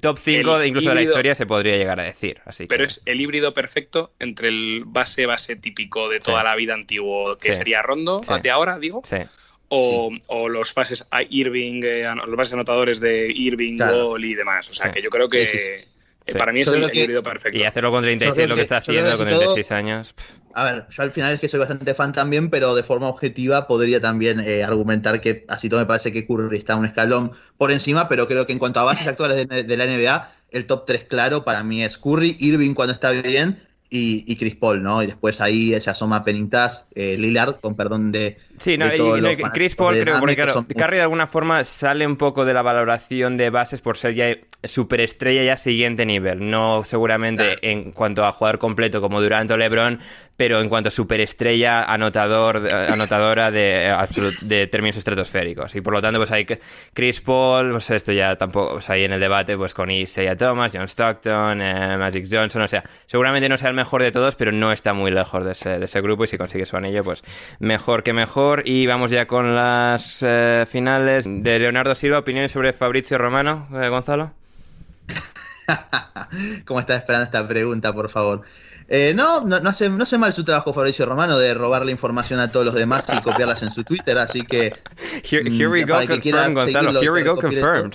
[0.00, 2.40] top 5 el incluso de la historia se podría llegar a decir.
[2.44, 6.44] Así Pero que- es el híbrido perfecto entre el base base típico de toda Sí.
[6.44, 7.58] la vida antiguo, que Sí.
[7.58, 8.32] sería Rondo, Sí.
[8.42, 9.16] de ahora, digo, Sí.
[9.68, 14.08] o, o los bases a Irving, eh, los bases anotadores de Irving, Claro.
[14.08, 14.68] Gol y demás.
[14.70, 14.92] O sea, Sí.
[14.94, 15.86] que yo creo que
[16.26, 17.58] Sí, para mí es el, que- híbrido perfecto.
[17.58, 20.14] Y hacerlo con 36 creo lo que que- está haciendo que con todo- 36 años.
[20.52, 23.66] A ver, yo al final es que soy bastante fan también, pero de forma objetiva
[23.68, 27.70] podría también eh, argumentar que así todo me parece que Curry está un escalón por
[27.70, 30.86] encima, pero creo que en cuanto a bases actuales de, de la NBA, el top
[30.86, 35.02] 3 claro para mí es Curry, Irving cuando está bien y, y Chris Paul, ¿no?
[35.02, 38.36] Y después ahí se asoma Penitas, eh, Lillard, con perdón de...
[38.58, 42.06] Sí, no, de y- Chris Paul creo, porque que claro, Curry de alguna forma sale
[42.06, 46.82] un poco de la valoración de bases por ser ya superestrella ya siguiente nivel, no
[46.84, 47.58] seguramente Claro.
[47.62, 49.98] en cuanto a jugador completo como Durant o LeBron,
[50.40, 55.74] pero en cuanto a superestrella anotador, eh, anotadora de, eh, de términos estratosféricos.
[55.74, 56.46] Y por lo tanto, pues hay
[56.94, 60.72] Chris Paul, pues esto ya tampoco, pues ahí en el debate, pues con Isaiah Thomas,
[60.74, 64.50] John Stockton, eh, Magic Johnson, o sea, seguramente no sea el mejor de todos, pero
[64.50, 67.22] no está muy lejos de ese, de ese grupo y si consigue su anillo, pues
[67.58, 68.62] mejor que mejor.
[68.64, 73.90] Y vamos ya con las eh, finales de Leonardo Silva, opiniones sobre Fabrizio Romano, eh,
[73.90, 74.32] Gonzalo.
[76.64, 78.46] ¿Cómo estás esperando esta pregunta, por favor?
[78.92, 82.40] Eh, no, no, no hace, no hace mal su trabajo Fabricio Romano de robarle información
[82.40, 84.74] a todos los demás y copiarlas en su Twitter, así que
[85.22, 87.00] Here, here Mm, we ya go, para el que quiera confirmed, Gonzalo.
[87.00, 87.94] Here we go, confirmed.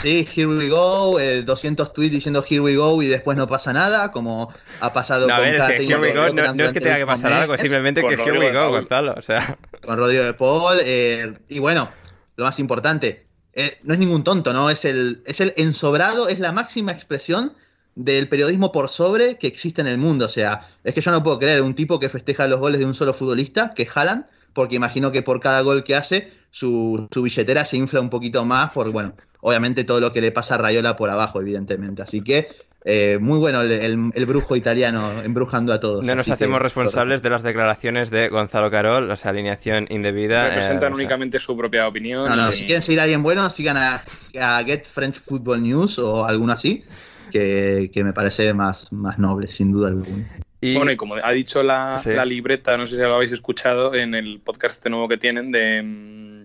[0.00, 3.72] Sí, here we go, eh, 200 tweets diciendo here we go y después no pasa
[3.72, 6.72] nada, como ha pasado No, con ver, es cada que here we go no, es
[6.72, 8.80] que tenga que pasar algo, simplemente Con que here Rodrigo we de go, Paul.
[8.80, 9.14] Gonzalo.
[9.18, 11.90] O sea, con Rodrigo de Paul, eh, y bueno,
[12.36, 14.70] lo más importante, eh, no es ningún tonto, ¿no?
[14.70, 17.54] Es el, es el ensobrado, es la máxima expresión
[17.94, 20.26] del periodismo por sobre que existe en el mundo.
[20.26, 22.86] O sea, es que yo no puedo creer un tipo que festeja los goles de
[22.86, 27.22] un solo futbolista, que jalan, porque imagino que por cada gol que hace, su, su
[27.22, 30.58] billetera se infla un poquito más, por, bueno, obviamente todo lo que le pasa a
[30.58, 32.02] Rayola por abajo, evidentemente.
[32.02, 32.48] Así que,
[32.84, 36.02] eh, muy bueno el, el- el brujo italiano embrujando a todos.
[36.04, 40.46] no nos que, hacemos responsables de las declaraciones de Gonzalo Carol, o sea, alineación indebida.
[40.46, 42.24] eh, Representan o sea, únicamente su propia opinión.
[42.28, 44.02] No, no, y- si quieren seguir a alguien bueno, sigan a,
[44.40, 46.84] a Get French Football News o alguno así,
[47.32, 50.24] que, que me parece más, más noble, sin duda alguna.
[50.60, 52.10] y- Bueno, y como ha dicho la, Sí.
[52.10, 55.50] la libreta, no sé si lo habéis escuchado en el podcast este nuevo que tienen
[55.50, 56.42] de, mm,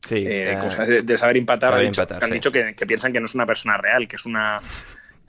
[0.00, 2.34] sí, eh, eh, cosas de, de saber empatar, saber ha dicho- empatar, han sí.
[2.34, 4.58] dicho que, que piensan que no es una persona real, que es una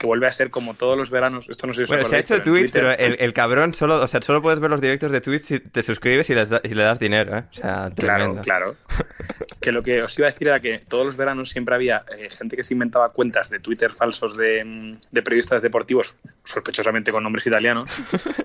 [0.00, 1.46] que vuelve a ser como todos los veranos.
[1.50, 3.96] Esto no sé si Bueno, se ha hecho Twitch, Twitter- pero el, el cabrón solo,
[4.02, 6.62] o sea, solo puedes ver los directos de Twitch si te suscribes y, les da-
[6.64, 7.44] y le das dinero, ¿eh?
[7.50, 8.40] O sea, tremendo.
[8.40, 9.06] Claro, claro.
[9.60, 12.30] que lo que os iba a decir era que todos los veranos siempre había eh,
[12.30, 16.14] gente que se inventaba cuentas de Twitter falsos de, mm, de periodistas deportivos,
[16.46, 17.90] sospechosamente con nombres italianos,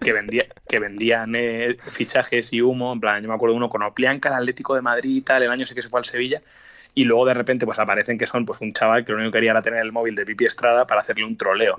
[0.03, 2.91] que, vendía, que vendían eh, fichajes y humo.
[2.91, 5.51] En plan, yo me acuerdo uno con Oplianca, el Atlético de Madrid y tal, el
[5.51, 6.41] año sé que se fue al Sevilla.
[6.95, 9.37] Y luego de repente pues aparecen que son pues un chaval que lo único que
[9.37, 11.75] quería era tener el móvil de Pipi Estrada para hacerle un troleo.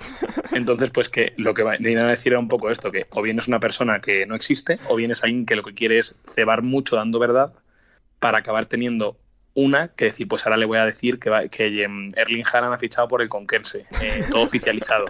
[0.52, 3.38] Entonces pues que lo que venían a decir era un poco esto, que o bien
[3.38, 6.16] es una persona que no existe o bien es alguien que lo que quiere es
[6.28, 7.52] cebar mucho dando verdad
[8.20, 9.16] para acabar teniendo
[9.56, 12.74] una que decir, pues ahora le voy a decir que, va- que em, Erling Haaland
[12.74, 15.06] ha fichado por el Conquense, eh, todo oficializado,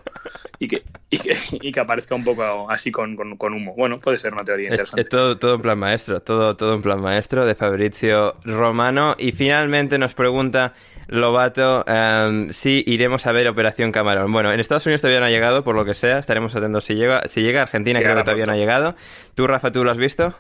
[0.59, 3.75] y que, y, que, y que aparezca un poco así con, con- con humo.
[3.77, 5.03] Bueno, puede ser una teoría Es, interesante.
[5.03, 9.15] es todo, todo en plan maestro, todo, todo en plan maestro de Fabrizio Romano.
[9.19, 10.73] Y finalmente nos pregunta
[11.09, 14.33] Lobato em, si iremos a ver Operación Camarón.
[14.33, 16.95] Bueno, en Estados Unidos todavía no ha llegado, por lo que sea, estaremos atentos si
[16.95, 17.23] llega.
[17.29, 18.95] Si llega Argentina, creo que todavía no ha llegado.
[19.35, 20.37] ¿Tú, Rafa, tú lo has visto?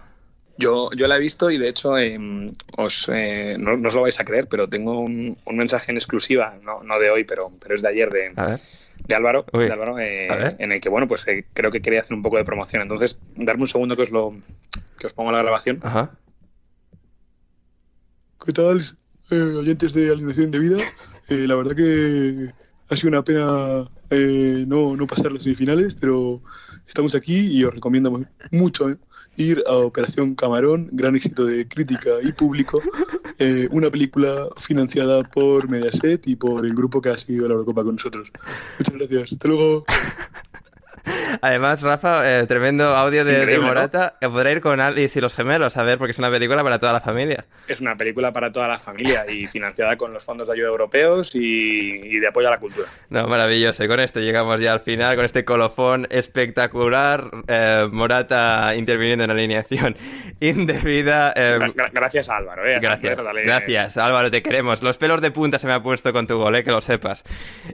[0.59, 4.03] Yo, yo la he visto y de hecho em, os, eh, no, no os lo
[4.03, 7.53] vais a creer, pero tengo un, un mensaje en exclusiva, no, no de hoy, pero,
[7.61, 8.33] pero es de ayer de,
[9.07, 9.66] de Álvaro, Uy.
[9.66, 12.39] de Álvaro, eh, en el que bueno, pues eh, creo que quería hacer un poco
[12.39, 12.81] de promoción.
[12.83, 14.35] Entonces, darme un segundo que os lo
[14.99, 15.81] que os pongo la grabación.
[15.83, 16.19] Ajá.
[18.45, 18.81] ¿Qué tal,
[19.31, 20.78] eh, oyentes de Alineación de Vida?
[21.28, 22.51] Eh, la verdad que
[22.89, 26.41] ha sido una pena eh, no, no pasar las semifinales, pero
[26.87, 28.97] estamos aquí y os recomiendo mu- mucho eh,
[29.37, 32.81] ir a Operación Camarón, gran éxito de crítica y público,
[33.39, 37.85] eh, una película financiada por Mediaset y por el grupo que ha seguido la Eurocopa
[37.85, 38.31] con nosotros.
[38.79, 39.33] Muchas gracias.
[39.33, 39.85] Hasta luego.
[41.43, 43.69] Además, Rafa, eh, tremendo audio de, de Increíble, ¿no?
[43.69, 44.16] Morata.
[44.20, 46.78] Eh, Podrá ir con Alice y los gemelos a ver, porque es una película para
[46.78, 47.45] toda la familia.
[47.69, 51.35] Es una película para toda la familia y financiada con los fondos de ayuda europeos
[51.35, 52.89] y, y de apoyo a la cultura.
[53.11, 53.85] No, maravilloso.
[53.85, 57.31] Y con esto llegamos ya al final, con este colofón espectacular.
[57.49, 59.97] eh, Morata interviniendo en alineación
[60.41, 61.33] indebida.
[61.37, 62.78] eh, Gra- gra- gracias a Álvaro, eh.
[62.81, 64.83] Gracias, Dale- gracias, Álvaro, te queremos.
[64.83, 67.24] Los pelos de punta se me ha puesto con tu gol, eh, que lo sepas.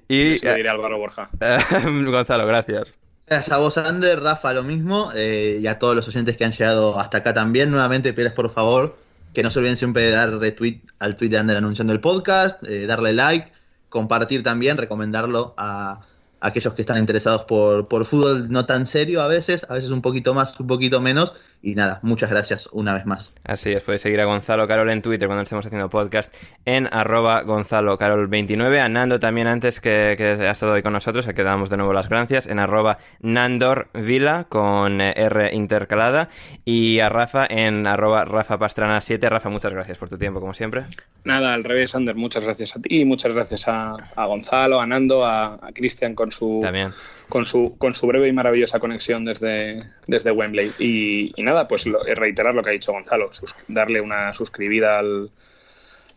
[0.08, 1.28] Y diré Álvaro Borja.
[1.84, 2.98] Gonzalo, gracias.
[3.32, 6.52] Gracias a vos, Ander, Rafa, lo mismo, eh, y a todos los oyentes que han
[6.52, 7.70] llegado hasta acá también.
[7.70, 8.98] Nuevamente, pides por favor
[9.32, 12.62] que no se olviden siempre de dar retweet al tweet de Ander anunciando el podcast,
[12.64, 13.50] eh, darle like,
[13.88, 16.02] compartir también, recomendarlo a
[16.40, 20.02] aquellos que están interesados por, por fútbol no tan serio a veces, a veces un
[20.02, 21.32] poquito más, un poquito menos.
[21.64, 23.34] Y nada, muchas gracias una vez más.
[23.44, 26.34] Así es, podéis seguir a Gonzalo Carol en Twitter cuando estemos haciendo podcast
[26.64, 28.80] en arroba Gonzalo Carol 29.
[28.80, 31.76] A Nando también antes que, que ha estado hoy con nosotros, a que damos de
[31.76, 36.28] nuevo las gracias, en arroba Nandor Vila con eh, R intercalada.
[36.64, 39.30] Y a Rafa en arroba Rafa Pastrana 7.
[39.30, 40.82] Rafa, muchas gracias por tu tiempo, como siempre.
[41.22, 45.24] Nada, al revés, Ander, muchas gracias a ti, muchas gracias a, a Gonzalo, a Nando,
[45.24, 46.88] a, a Cristian con su, También.
[47.32, 50.70] Con su con su breve y maravillosa conexión desde, desde Wembley.
[50.78, 54.98] Y, y nada, pues lo- reiterar lo que ha dicho Gonzalo, sus- darle una suscribida
[54.98, 55.30] al,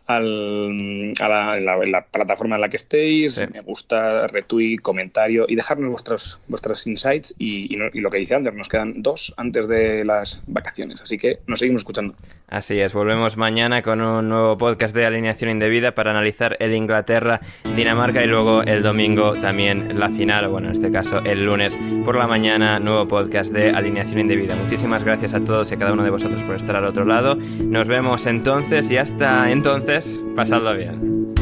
[0.06, 3.44] al, a la, en la- la plataforma en la que estéis, Sí.
[3.52, 8.18] me gusta, retweet, comentario y dejarnos vuestros, vuestros insights y, y no- y lo que
[8.18, 12.14] dice Ander, nos quedan dos antes de las vacaciones, así que nos seguimos escuchando.
[12.48, 18.22] Así es, volvemos mañana con un nuevo podcast de alineación indebida para analizar el Inglaterra-Dinamarca
[18.22, 22.14] y luego el domingo también la final, o bueno, en este caso el lunes por
[22.14, 24.54] la mañana, nuevo podcast de alineación indebida.
[24.54, 27.34] Muchísimas gracias a todos y a cada uno de vosotros por estar al otro lado.
[27.34, 31.34] Nos vemos entonces y hasta entonces, pasadlo bien.